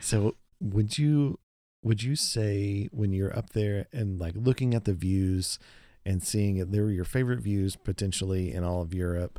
So 0.00 0.36
would 0.60 0.96
you 0.96 1.38
would 1.86 2.02
you 2.02 2.16
say 2.16 2.88
when 2.90 3.12
you're 3.12 3.36
up 3.38 3.50
there 3.50 3.86
and 3.92 4.18
like 4.18 4.34
looking 4.34 4.74
at 4.74 4.86
the 4.86 4.92
views 4.92 5.60
and 6.04 6.20
seeing 6.20 6.56
it, 6.56 6.72
they 6.72 6.80
were 6.80 6.90
your 6.90 7.04
favorite 7.04 7.38
views 7.38 7.76
potentially 7.76 8.52
in 8.52 8.64
all 8.64 8.82
of 8.82 8.92
Europe? 8.92 9.38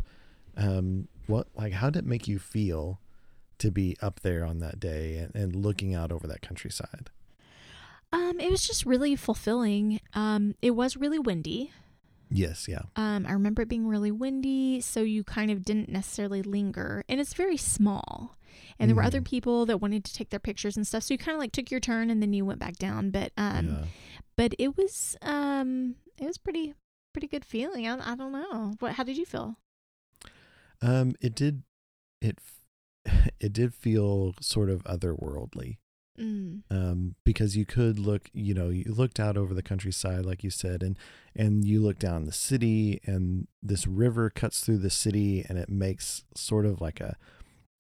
Um, 0.56 1.10
what 1.28 1.48
like 1.56 1.74
how 1.74 1.90
did 1.90 2.06
it 2.06 2.06
make 2.06 2.26
you 2.26 2.40
feel 2.40 3.02
to 3.58 3.70
be 3.70 3.98
up 4.02 4.22
there 4.22 4.46
on 4.46 4.60
that 4.60 4.80
day 4.80 5.18
and, 5.18 5.36
and 5.36 5.56
looking 5.58 5.94
out 5.94 6.10
over 6.10 6.26
that 6.28 6.42
countryside? 6.42 7.10
Um, 8.14 8.40
it 8.40 8.50
was 8.50 8.66
just 8.66 8.86
really 8.86 9.18
fulfilling. 9.18 10.00
Um, 10.14 10.56
it 10.62 10.72
was 10.72 10.96
really 10.96 11.20
windy. 11.20 11.74
Yes, 12.32 12.68
yeah, 12.70 12.84
Um, 12.96 13.26
I 13.28 13.32
remember 13.34 13.62
it 13.62 13.70
being 13.70 13.88
really 13.88 14.12
windy, 14.12 14.82
so 14.82 15.02
you 15.02 15.24
kind 15.24 15.50
of 15.52 15.64
didn't 15.64 15.90
necessarily 15.90 16.42
linger. 16.42 17.04
And 17.10 17.20
it's 17.22 17.34
very 17.34 17.58
small. 17.58 18.37
And 18.80 18.90
there 18.90 18.96
were 18.96 19.04
other 19.04 19.22
Mhm. 19.22 19.26
people 19.26 19.66
that 19.68 19.80
wanted 19.82 20.04
to 20.06 20.14
take 20.14 20.30
their 20.30 20.40
pictures 20.40 20.78
and 20.78 20.86
stuff. 20.86 21.04
So 21.04 21.14
you 21.14 21.18
kind 21.18 21.36
of 21.36 21.40
like 21.40 21.52
took 21.52 21.72
your 21.72 21.80
turn 21.80 22.10
and 22.10 22.22
then 22.22 22.34
you 22.34 22.46
went 22.46 22.60
back 22.60 22.78
down. 22.78 23.10
But 23.12 23.32
um 23.38 23.68
yeah. 23.68 23.86
but 24.36 24.54
it 24.60 24.78
was 24.78 25.16
um 25.22 25.96
it 26.20 26.26
was 26.26 26.38
pretty 26.38 26.74
pretty 27.14 27.28
good 27.28 27.46
feeling. 27.46 27.88
I, 27.88 28.14
I 28.14 28.16
don't 28.16 28.32
know. 28.32 28.76
What 28.80 28.94
how 28.94 29.04
did 29.04 29.18
you 29.18 29.26
feel? 29.26 29.58
Um, 30.82 31.16
it 31.22 31.34
did 31.36 31.64
it 32.22 32.40
it 33.40 33.54
did 33.54 33.74
feel 33.74 34.34
sort 34.42 34.70
of 34.70 34.84
otherworldly. 34.84 35.78
Mm. 36.20 36.64
um, 36.72 37.14
because 37.24 37.56
you 37.56 37.64
could 37.64 38.00
look, 38.00 38.32
you 38.34 38.56
know, 38.56 38.70
you 38.70 38.92
looked 38.92 39.20
out 39.20 39.38
over 39.38 39.54
the 39.54 39.62
countryside, 39.62 40.26
like 40.26 40.44
you 40.44 40.50
said, 40.50 40.82
and 40.82 40.98
and 41.36 41.64
you 41.64 41.80
look 41.80 42.00
down 42.00 42.26
the 42.26 42.32
city, 42.32 43.00
and 43.06 43.48
this 43.62 43.86
river 43.86 44.32
cuts 44.32 44.62
through 44.62 44.80
the 44.80 44.90
city, 44.90 45.46
and 45.48 45.60
it 45.60 45.70
makes 45.70 46.24
sort 46.36 46.66
of 46.66 46.82
like 46.82 47.00
a 47.00 47.18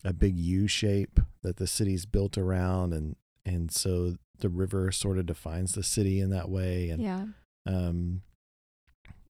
a 0.03 0.13
big 0.13 0.37
U 0.37 0.67
shape 0.67 1.19
that 1.41 1.57
the 1.57 1.67
city's 1.67 2.05
built 2.05 2.37
around, 2.37 2.93
and 2.93 3.15
and 3.45 3.71
so 3.71 4.15
the 4.39 4.49
river 4.49 4.91
sort 4.91 5.17
of 5.17 5.25
defines 5.25 5.73
the 5.73 5.83
city 5.83 6.19
in 6.19 6.29
that 6.31 6.49
way, 6.49 6.89
and 6.89 7.01
Yeah. 7.01 7.25
um, 7.65 8.21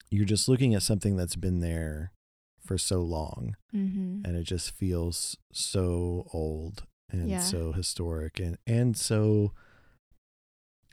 you're 0.10 0.26
just 0.26 0.48
looking 0.48 0.74
at 0.76 0.84
something 0.84 1.16
that's 1.16 1.36
been 1.36 1.60
there 1.60 2.12
for 2.60 2.78
so 2.78 3.02
long, 3.02 3.56
Mm-hmm. 3.76 4.22
and 4.24 4.36
it 4.38 4.44
just 4.44 4.72
feels 4.72 5.36
so 5.52 6.28
old 6.32 6.84
and 7.10 7.30
Yeah. 7.30 7.40
so 7.40 7.72
historic 7.74 8.40
and 8.40 8.58
and 8.66 8.96
so 8.96 9.52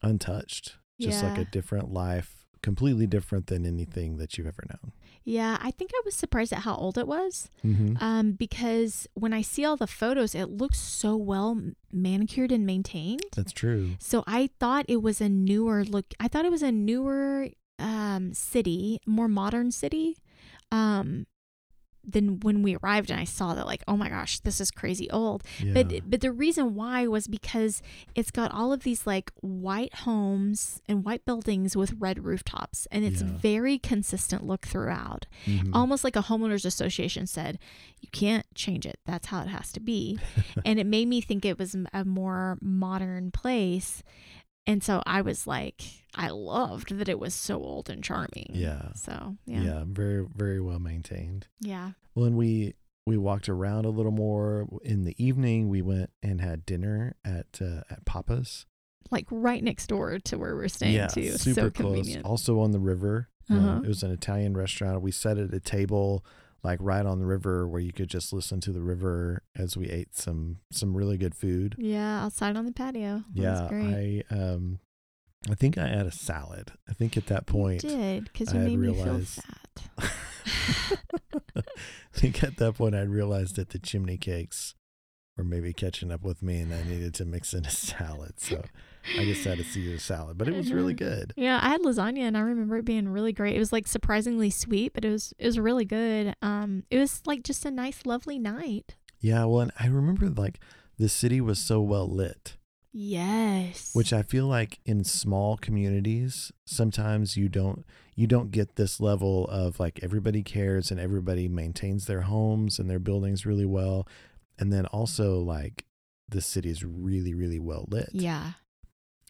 untouched 0.02 0.76
just 0.98 1.22
like 1.22 1.38
a 1.38 1.44
different 1.44 1.92
life 1.92 2.46
completely 2.62 3.06
different 3.06 3.46
than 3.46 3.64
anything 3.64 4.16
that 4.18 4.36
you've 4.36 4.46
ever 4.46 4.64
known 4.68 4.92
Yeah, 5.24 5.58
I 5.60 5.70
think 5.70 5.90
I 5.94 6.00
was 6.04 6.14
surprised 6.14 6.52
at 6.52 6.60
how 6.60 6.74
old 6.74 6.96
it 6.96 7.06
was. 7.06 7.50
mm-hmm. 7.64 8.02
Um, 8.02 8.32
because 8.32 9.06
when 9.14 9.32
I 9.32 9.42
see 9.42 9.64
all 9.64 9.76
the 9.76 9.86
photos, 9.86 10.34
it 10.34 10.46
looks 10.46 10.78
so 10.78 11.14
well 11.16 11.60
manicured 11.92 12.52
and 12.52 12.64
maintained. 12.66 13.22
that's 13.36 13.52
true 13.52 13.96
So 13.98 14.24
I 14.26 14.50
thought 14.58 14.86
it 14.88 15.02
was 15.02 15.20
a 15.20 15.28
newer 15.28 15.84
look. 15.84 16.14
I 16.18 16.28
thought 16.28 16.44
it 16.44 16.50
was 16.50 16.62
a 16.62 16.72
newer 16.72 17.48
um, 17.78 18.34
city, 18.34 19.00
more 19.06 19.28
modern 19.28 19.70
city. 19.70 20.16
Um, 20.72 21.26
than 22.02 22.40
when 22.40 22.62
we 22.62 22.76
arrived 22.76 23.10
and 23.10 23.20
I 23.20 23.24
saw 23.24 23.54
that 23.54 23.66
like, 23.66 23.82
oh 23.86 23.96
my 23.96 24.08
gosh, 24.08 24.40
this 24.40 24.60
is 24.60 24.70
crazy 24.70 25.10
old. 25.10 25.42
yeah. 25.62 25.72
But 25.74 26.10
but 26.10 26.20
the 26.22 26.32
reason 26.32 26.74
why 26.74 27.06
was 27.06 27.26
because 27.28 27.82
it's 28.14 28.30
got 28.30 28.52
all 28.52 28.72
of 28.72 28.82
these 28.82 29.06
like 29.06 29.30
white 29.40 29.94
homes 29.94 30.80
and 30.88 31.04
white 31.04 31.24
buildings 31.24 31.76
with 31.76 31.94
red 31.98 32.24
rooftops 32.24 32.86
and 32.90 33.04
it's 33.04 33.22
Yeah. 33.22 33.28
very 33.32 33.78
consistent 33.78 34.46
look 34.46 34.66
throughout. 34.66 35.26
Mhm. 35.46 35.70
Almost 35.74 36.02
like 36.04 36.16
a 36.16 36.22
homeowners 36.22 36.64
association 36.64 37.26
said, 37.26 37.58
you 38.00 38.08
can't 38.12 38.46
change 38.54 38.86
it. 38.86 38.98
That's 39.04 39.26
how 39.28 39.42
it 39.42 39.48
has 39.48 39.70
to 39.72 39.80
be. 39.80 40.18
and 40.64 40.78
it 40.80 40.86
made 40.86 41.06
me 41.08 41.20
think 41.20 41.44
it 41.44 41.58
was 41.58 41.76
a 41.92 42.04
more 42.04 42.58
modern 42.62 43.30
place. 43.30 44.02
And 44.66 44.84
so 44.84 45.02
I 45.06 45.20
was 45.22 45.46
like, 45.46 45.82
I 46.14 46.28
loved 46.28 46.96
that 46.98 47.08
it 47.08 47.18
was 47.18 47.34
so 47.34 47.56
old 47.62 47.88
and 47.90 48.04
charming. 48.04 48.50
Yeah. 48.52 48.92
So 48.94 49.36
yeah. 49.46 49.62
yeah. 49.62 49.84
very 49.86 50.24
very 50.34 50.60
well 50.60 50.78
maintained 50.78 51.46
Yeah. 51.60 51.92
well 52.14 52.26
and 52.26 52.36
we 52.36 52.74
we 53.06 53.16
walked 53.16 53.48
around 53.48 53.86
a 53.86 53.90
little 53.90 54.12
more 54.12 54.68
in 54.84 55.04
the 55.04 55.14
evening 55.24 55.68
we 55.68 55.82
went 55.82 56.10
and 56.22 56.40
had 56.40 56.66
dinner 56.66 57.16
at 57.24 57.58
uh, 57.60 57.80
at 57.90 58.04
papa's 58.04 58.66
Like 59.10 59.26
right 59.30 59.64
next 59.64 59.86
door 59.88 60.18
to 60.20 60.36
where 60.36 60.54
we're 60.54 60.68
staying 60.68 60.94
yeah 60.94 61.06
too. 61.08 61.30
super 61.32 61.54
so 61.62 61.70
close 61.70 61.94
convenient. 61.96 62.24
also 62.26 62.60
on 62.60 62.70
the 62.72 62.78
river 62.78 63.28
Uh, 63.50 63.54
Uh-huh. 63.54 63.80
it 63.84 63.88
was 63.88 64.02
an 64.04 64.10
italian 64.12 64.54
restaurant 64.56 65.00
we 65.02 65.10
sat 65.10 65.38
at 65.38 65.52
a 65.54 65.58
table 65.60 66.24
like 66.62 66.78
right 66.82 67.06
on 67.06 67.18
the 67.18 67.26
river 67.26 67.66
where 67.66 67.80
you 67.80 67.92
could 67.92 68.08
just 68.08 68.32
listen 68.32 68.60
to 68.60 68.72
the 68.72 68.82
river 68.82 69.42
as 69.56 69.76
we 69.76 69.88
ate 69.88 70.14
some 70.16 70.58
some 70.70 70.96
really 70.96 71.16
good 71.16 71.34
food 71.34 71.74
Yeah, 71.78 72.24
outside 72.24 72.56
on 72.56 72.66
the 72.66 72.72
patio. 72.72 73.24
Yeah 73.32 73.68
i 73.70 74.22
um 74.30 74.78
i 75.50 75.54
think 75.54 75.78
i 75.78 75.86
had 75.86 76.04
a 76.06 76.10
salad 76.12 76.72
i 76.88 76.92
think 76.92 77.16
at 77.16 77.26
that 77.26 77.46
point 77.46 77.82
you 77.82 77.90
did 77.90 78.24
because 78.24 78.48
I 78.50 78.52
you 78.54 78.58
had 78.60 78.68
made 78.70 78.78
me 78.78 78.94
feel 78.94 79.04
realized- 79.04 79.42
fat. 79.42 80.12
I 81.56 81.62
think 82.12 82.42
at 82.42 82.56
that 82.56 82.74
point 82.74 82.94
I 82.94 83.02
realized 83.02 83.56
that 83.56 83.70
the 83.70 83.78
chimney 83.78 84.16
cakes 84.18 84.74
were 85.36 85.44
maybe 85.44 85.72
catching 85.72 86.10
up 86.10 86.22
with 86.22 86.42
me 86.42 86.60
and 86.60 86.72
I 86.74 86.82
needed 86.82 87.14
to 87.14 87.24
mix 87.24 87.54
in 87.54 87.64
a 87.64 87.70
salad. 87.70 88.38
So 88.40 88.62
I 89.18 89.24
just 89.24 89.44
had 89.44 89.58
a 89.58 89.64
Caesar 89.64 89.98
salad, 89.98 90.36
but 90.38 90.48
it 90.48 90.54
was 90.54 90.72
really 90.72 90.94
Uh-huh. 90.94 91.10
good. 91.16 91.32
Yeah, 91.36 91.58
I 91.62 91.68
had 91.70 91.80
lasagna 91.82 92.20
and 92.20 92.36
I 92.36 92.40
remember 92.40 92.76
it 92.76 92.84
being 92.84 93.08
really 93.08 93.32
great. 93.32 93.56
It 93.56 93.58
was 93.58 93.72
like 93.72 93.86
surprisingly 93.86 94.50
sweet, 94.50 94.92
but 94.92 95.04
it 95.04 95.10
was 95.10 95.32
it 95.38 95.46
was 95.46 95.58
really 95.58 95.84
good. 95.84 96.34
Um, 96.42 96.84
it 96.90 96.98
was 96.98 97.22
like 97.26 97.42
just 97.42 97.64
a 97.64 97.70
nice, 97.70 98.04
lovely 98.06 98.38
night. 98.38 98.96
Yeah, 99.20 99.44
well, 99.44 99.60
and 99.60 99.72
I 99.78 99.86
remember 99.86 100.28
like 100.28 100.60
the 100.98 101.08
city 101.08 101.40
was 101.40 101.58
so 101.58 101.80
well 101.80 102.08
lit. 102.08 102.56
Yes. 102.92 103.90
which 103.94 104.12
I 104.12 104.22
feel 104.22 104.46
like 104.48 104.80
in 104.84 105.04
small 105.04 105.56
communities 105.56 106.50
sometimes 106.64 107.36
you 107.36 107.48
don't 107.48 107.84
you 108.16 108.26
don't 108.26 108.50
get 108.50 108.74
this 108.74 109.00
level 109.00 109.46
of 109.48 109.78
like 109.78 110.00
everybody 110.02 110.42
cares 110.42 110.90
and 110.90 110.98
everybody 110.98 111.46
maintains 111.48 112.06
their 112.06 112.22
homes 112.22 112.78
and 112.80 112.90
their 112.90 112.98
buildings 112.98 113.46
really 113.46 113.64
well 113.64 114.08
and 114.58 114.72
then 114.72 114.86
also 114.86 115.38
like 115.38 115.86
the 116.28 116.40
city 116.40 116.68
is 116.68 116.84
really 116.84 117.32
really 117.32 117.60
well 117.60 117.86
lit. 117.88 118.10
Yeah. 118.12 118.52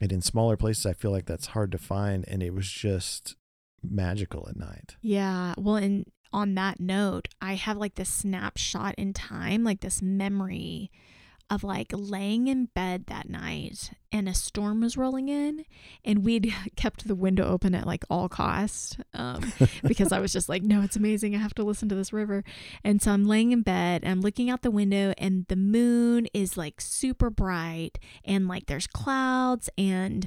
And 0.00 0.12
in 0.12 0.22
smaller 0.22 0.56
places 0.56 0.86
I 0.86 0.92
feel 0.94 1.10
like 1.10 1.26
that's 1.26 1.48
hard 1.48 1.72
to 1.72 1.78
find 1.78 2.24
and 2.26 2.42
it 2.42 2.54
was 2.54 2.68
just 2.68 3.36
magical 3.82 4.48
at 4.48 4.56
night. 4.56 4.96
Yeah. 5.02 5.54
Well, 5.58 5.76
and 5.76 6.06
on 6.32 6.54
that 6.54 6.80
note, 6.80 7.28
I 7.40 7.54
have 7.54 7.76
like 7.76 7.96
this 7.96 8.08
snapshot 8.08 8.94
in 8.96 9.12
time, 9.12 9.64
like 9.64 9.80
this 9.80 10.00
memory 10.00 10.90
of 11.50 11.64
like 11.64 11.92
laying 11.92 12.46
in 12.46 12.66
bed 12.66 13.06
that 13.06 13.28
night 13.28 13.90
and 14.12 14.28
a 14.28 14.34
storm 14.34 14.80
was 14.80 14.96
rolling 14.96 15.28
in 15.28 15.64
and 16.04 16.24
we'd 16.24 16.54
kept 16.76 17.06
the 17.06 17.14
window 17.14 17.44
open 17.44 17.74
at 17.74 17.86
like 17.86 18.04
all 18.08 18.28
cost 18.28 18.98
um, 19.14 19.52
because 19.84 20.12
I 20.12 20.20
was 20.20 20.32
just 20.32 20.48
like, 20.48 20.62
no, 20.62 20.82
it's 20.82 20.96
amazing. 20.96 21.34
I 21.34 21.38
have 21.38 21.54
to 21.54 21.64
listen 21.64 21.88
to 21.88 21.94
this 21.94 22.12
river. 22.12 22.44
And 22.84 23.02
so 23.02 23.12
I'm 23.12 23.24
laying 23.24 23.52
in 23.52 23.62
bed 23.62 24.02
and 24.02 24.12
I'm 24.12 24.20
looking 24.20 24.48
out 24.48 24.62
the 24.62 24.70
window 24.70 25.12
and 25.18 25.46
the 25.48 25.56
moon 25.56 26.26
is 26.32 26.56
like 26.56 26.80
super 26.80 27.30
bright 27.30 27.98
and 28.24 28.48
like 28.48 28.66
there's 28.66 28.86
clouds 28.86 29.68
and 29.76 30.26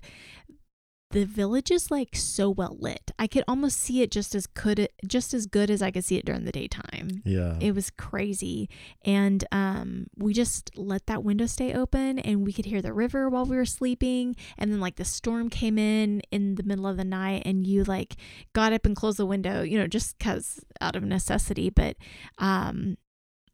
the 1.13 1.25
village 1.25 1.69
is 1.69 1.91
like 1.91 2.15
so 2.15 2.49
well 2.49 2.75
lit. 2.79 3.11
I 3.19 3.27
could 3.27 3.43
almost 3.47 3.79
see 3.79 4.01
it 4.01 4.09
just 4.09 4.33
as 4.33 4.47
could 4.47 4.89
just 5.07 5.33
as 5.33 5.45
good 5.45 5.69
as 5.69 5.81
I 5.81 5.91
could 5.91 6.03
see 6.03 6.17
it 6.17 6.25
during 6.25 6.43
the 6.43 6.51
daytime. 6.51 7.21
Yeah. 7.23 7.55
It 7.61 7.75
was 7.75 7.91
crazy. 7.91 8.67
And 9.05 9.45
um 9.51 10.07
we 10.17 10.33
just 10.33 10.71
let 10.75 11.05
that 11.05 11.23
window 11.23 11.45
stay 11.45 11.73
open 11.73 12.17
and 12.19 12.45
we 12.45 12.51
could 12.51 12.65
hear 12.65 12.81
the 12.81 12.93
river 12.93 13.29
while 13.29 13.45
we 13.45 13.55
were 13.55 13.65
sleeping 13.65 14.35
and 14.57 14.71
then 14.71 14.79
like 14.79 14.95
the 14.95 15.05
storm 15.05 15.49
came 15.51 15.77
in 15.77 16.21
in 16.31 16.55
the 16.55 16.63
middle 16.63 16.87
of 16.87 16.97
the 16.97 17.05
night 17.05 17.43
and 17.45 17.67
you 17.67 17.83
like 17.83 18.15
got 18.53 18.73
up 18.73 18.85
and 18.85 18.95
closed 18.95 19.19
the 19.19 19.25
window, 19.25 19.61
you 19.61 19.77
know, 19.77 19.87
just 19.87 20.17
cuz 20.17 20.61
out 20.81 20.95
of 20.95 21.03
necessity, 21.03 21.69
but 21.69 21.95
um 22.39 22.97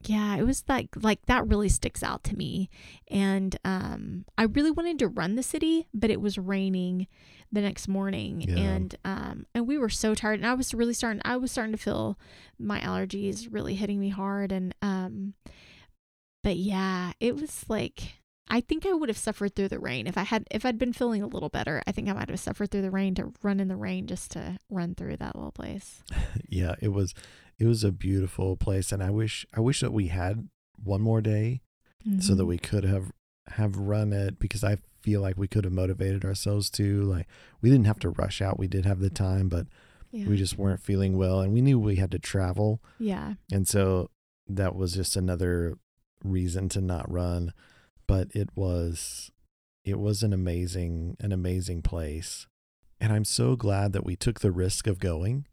yeah, 0.06 0.36
it 0.36 0.44
was 0.44 0.64
like 0.68 0.88
like 0.96 1.26
that 1.26 1.46
really 1.46 1.68
sticks 1.68 2.02
out 2.02 2.24
to 2.24 2.36
me. 2.36 2.70
And 3.08 3.56
um 3.64 4.24
I 4.38 4.44
really 4.44 4.70
wanted 4.70 4.98
to 5.00 5.08
run 5.08 5.34
the 5.36 5.42
city, 5.42 5.88
but 5.92 6.10
it 6.10 6.20
was 6.20 6.38
raining 6.38 7.06
the 7.52 7.60
next 7.60 7.88
morning 7.88 8.40
Yeah. 8.42 8.56
and 8.58 8.94
um 9.04 9.46
and 9.54 9.66
we 9.66 9.76
were 9.76 9.88
so 9.88 10.14
tired 10.14 10.38
and 10.38 10.46
I 10.46 10.54
was 10.54 10.72
really 10.72 10.94
starting 10.94 11.20
I 11.24 11.36
was 11.36 11.50
starting 11.52 11.72
to 11.72 11.78
feel 11.78 12.18
my 12.58 12.80
allergies 12.80 13.48
really 13.52 13.74
hitting 13.74 13.98
me 14.00 14.08
hard 14.08 14.52
and 14.52 14.74
um 14.82 15.34
but 16.42 16.56
yeah, 16.56 17.12
it 17.20 17.36
was 17.36 17.64
like 17.68 18.14
I 18.52 18.60
think 18.60 18.84
I 18.84 18.92
would 18.94 19.08
have 19.08 19.18
suffered 19.18 19.54
through 19.54 19.68
the 19.68 19.78
rain 19.78 20.06
if 20.08 20.16
I 20.18 20.22
had 20.24 20.44
if 20.50 20.64
I'd 20.64 20.78
been 20.78 20.92
feeling 20.92 21.22
a 21.22 21.26
little 21.26 21.50
better. 21.50 21.82
I 21.86 21.92
think 21.92 22.08
I 22.08 22.12
might 22.14 22.30
have 22.30 22.40
suffered 22.40 22.70
through 22.70 22.82
the 22.82 22.90
rain 22.90 23.14
to 23.16 23.32
run 23.42 23.60
in 23.60 23.68
the 23.68 23.76
rain 23.76 24.06
just 24.06 24.32
to 24.32 24.58
run 24.70 24.94
through 24.94 25.18
that 25.18 25.36
little 25.36 25.52
place. 25.52 26.02
yeah, 26.48 26.74
it 26.80 26.88
was 26.88 27.14
it 27.60 27.66
was 27.66 27.84
a 27.84 27.92
beautiful 27.92 28.56
place 28.56 28.90
and 28.90 29.02
I 29.02 29.10
wish 29.10 29.46
I 29.54 29.60
wish 29.60 29.80
that 29.80 29.92
we 29.92 30.08
had 30.08 30.48
one 30.82 31.00
more 31.02 31.20
day 31.20 31.60
so 32.18 32.34
that 32.34 32.44
Mhm. 32.44 32.48
we 32.48 32.58
could 32.58 32.84
have 32.84 33.12
have 33.48 33.76
run 33.76 34.12
it 34.12 34.38
because 34.38 34.64
I 34.64 34.78
feel 35.02 35.20
like 35.20 35.36
we 35.36 35.48
could 35.48 35.64
have 35.64 35.72
motivated 35.72 36.24
ourselves 36.24 36.70
to 36.70 37.02
like 37.02 37.26
we 37.60 37.68
didn't 37.70 37.86
have 37.86 37.98
to 38.00 38.10
rush 38.10 38.40
out. 38.40 38.58
We 38.58 38.68
did 38.68 38.86
have 38.86 39.00
the 39.00 39.10
time, 39.10 39.48
but 39.48 39.66
yeah. 40.10 40.26
we 40.26 40.36
just 40.36 40.56
weren't 40.56 40.80
feeling 40.80 41.16
well 41.18 41.40
and 41.40 41.52
we 41.52 41.60
knew 41.60 41.78
we 41.78 41.96
had 41.96 42.10
to 42.12 42.18
travel. 42.18 42.82
yeah. 42.98 43.34
And 43.52 43.68
so 43.68 44.10
that 44.48 44.74
was 44.74 44.94
just 44.94 45.14
another 45.16 45.76
reason 46.24 46.68
to 46.70 46.80
not 46.80 47.10
run, 47.10 47.52
but 48.06 48.28
it 48.34 48.48
was 48.56 49.30
it 49.84 49.98
was 49.98 50.22
an 50.22 50.32
amazing 50.32 51.16
an 51.20 51.32
amazing 51.32 51.82
place. 51.82 52.46
And 53.00 53.12
I'm 53.12 53.24
so 53.24 53.56
glad 53.56 53.92
that 53.92 54.04
we 54.04 54.16
took 54.16 54.40
the 54.40 54.52
risk 54.52 54.86
of 54.86 54.98
going. 54.98 55.46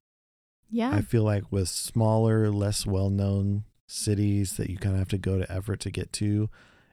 Yeah. 0.69 0.91
I 0.91 1.01
feel 1.01 1.23
like 1.23 1.51
with 1.51 1.69
smaller, 1.69 2.49
less 2.51 2.85
well-known 2.85 3.63
cities 3.87 4.57
that 4.57 4.69
you 4.69 4.77
kind 4.77 4.95
of 4.95 4.99
have 4.99 5.07
to 5.09 5.17
go 5.17 5.37
to 5.37 5.51
effort 5.51 5.79
to 5.81 5.91
get 5.91 6.11
to, 6.13 6.49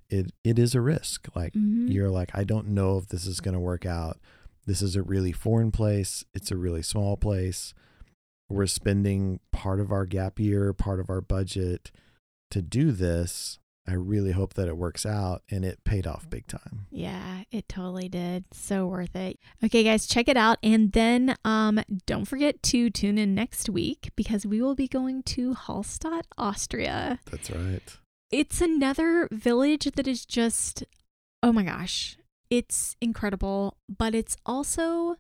it 0.09 0.33
it 0.45 0.59
is 0.59 0.75
a 0.75 0.81
risk. 0.81 1.29
Like 1.35 1.55
Mhm. 1.55 1.93
you're 1.93 2.11
like 2.11 2.31
I 2.35 2.45
don't 2.45 2.69
know 2.69 2.99
if 2.99 3.09
this 3.09 3.27
is 3.27 3.41
going 3.41 3.55
to 3.55 3.61
work 3.61 3.85
out. 3.87 4.19
This 4.67 4.81
is 4.81 4.97
a 4.97 5.03
really 5.03 5.33
foreign 5.33 5.71
place. 5.73 6.25
It's 6.35 6.51
a 6.51 6.57
really 6.57 6.83
small 6.83 7.17
place. 7.17 7.75
We're 8.49 8.67
spending 8.67 9.41
part 9.53 9.81
of 9.81 9.91
our 9.91 10.07
gap 10.07 10.39
year, 10.39 10.73
part 10.73 11.01
of 11.01 11.11
our 11.11 11.21
budget 11.21 11.91
to 12.51 12.63
do 12.63 12.93
this. 12.93 13.59
I 13.87 13.93
really 13.93 14.33
hope 14.33 14.55
that 14.55 14.67
it 14.67 14.77
works 14.77 15.05
out 15.05 15.43
and 15.51 15.65
it 15.65 15.85
paid 15.85 16.07
off 16.07 16.29
big 16.31 16.47
time. 16.47 16.87
Yeah, 16.91 17.43
it 17.51 17.69
totally 17.69 18.09
did. 18.09 18.45
So 18.53 18.87
worth 18.87 19.15
it. 19.15 19.39
Okay, 19.63 19.85
guys, 19.85 20.07
check 20.07 20.27
it 20.29 20.37
out. 20.39 20.59
And 20.63 20.93
then 20.93 21.37
um, 21.45 21.81
don't 22.07 22.25
forget 22.25 22.63
to 22.65 22.89
tune 22.89 23.19
in 23.19 23.35
next 23.35 23.69
week 23.69 24.11
because 24.17 24.47
we 24.47 24.63
will 24.63 24.75
be 24.75 24.89
going 24.89 25.23
to 25.25 25.55
Hallstatt, 25.55 26.23
Austria. 26.39 27.19
That's 27.31 27.51
right. 27.51 27.99
It's 28.31 28.61
another 28.61 29.29
village 29.31 29.85
that 29.85 30.09
is 30.09 30.25
just, 30.25 30.85
oh 31.43 31.53
my 31.53 31.63
gosh, 31.63 32.17
it's 32.49 32.97
incredible, 33.01 33.77
but 33.89 34.15
it's 34.15 34.37
also 34.47 35.17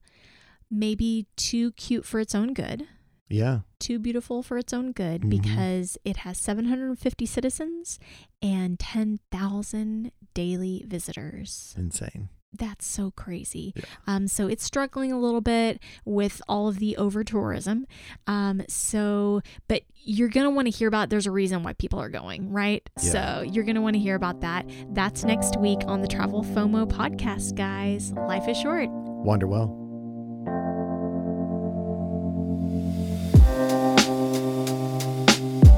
maybe 0.70 1.26
too 1.36 1.72
cute 1.72 2.06
for 2.06 2.18
its 2.18 2.34
own 2.34 2.54
good. 2.54 2.88
Yeah. 3.28 3.60
Too 3.78 3.98
beautiful 3.98 4.42
for 4.42 4.58
its 4.58 4.72
own 4.72 4.92
good 4.92 5.22
Mhm. 5.22 5.30
because 5.30 5.96
it 6.04 6.18
has 6.18 6.38
750 6.38 7.26
citizens 7.26 7.98
and 8.42 8.78
10,000 8.78 10.12
daily 10.34 10.84
visitors. 10.86 11.74
Insane. 11.78 12.28
That's 12.56 12.86
so 12.86 13.10
crazy. 13.10 13.72
Yeah. 13.74 13.82
Um, 14.06 14.28
so 14.28 14.46
it's 14.46 14.62
struggling 14.62 15.10
a 15.10 15.18
little 15.18 15.40
bit 15.40 15.80
with 16.04 16.40
all 16.48 16.68
of 16.68 16.78
the 16.78 16.96
over 16.96 17.24
tourism. 17.24 17.84
Um, 18.28 18.62
so, 18.68 19.40
but 19.66 19.82
you're 20.04 20.28
gonna 20.28 20.50
want 20.50 20.66
to 20.66 20.70
hear 20.70 20.86
about. 20.86 21.10
There's 21.10 21.26
a 21.26 21.32
reason 21.32 21.64
why 21.64 21.72
people 21.72 21.98
are 22.00 22.08
going, 22.10 22.50
right? 22.50 22.88
Yeah. 23.02 23.10
So 23.10 23.42
you're 23.42 23.64
gonna 23.64 23.82
want 23.82 23.94
to 23.94 24.00
hear 24.00 24.14
about 24.14 24.40
that. 24.42 24.70
That's 24.90 25.24
next 25.24 25.58
week 25.58 25.80
on 25.86 26.00
the 26.00 26.06
Travel 26.06 26.44
FOMO 26.44 26.86
podcast, 26.86 27.56
guys. 27.56 28.12
Life 28.12 28.46
is 28.48 28.56
short. 28.56 28.88
Wander 28.90 29.48
well. 29.48 29.83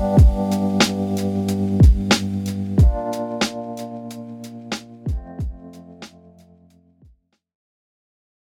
home. 0.06 0.55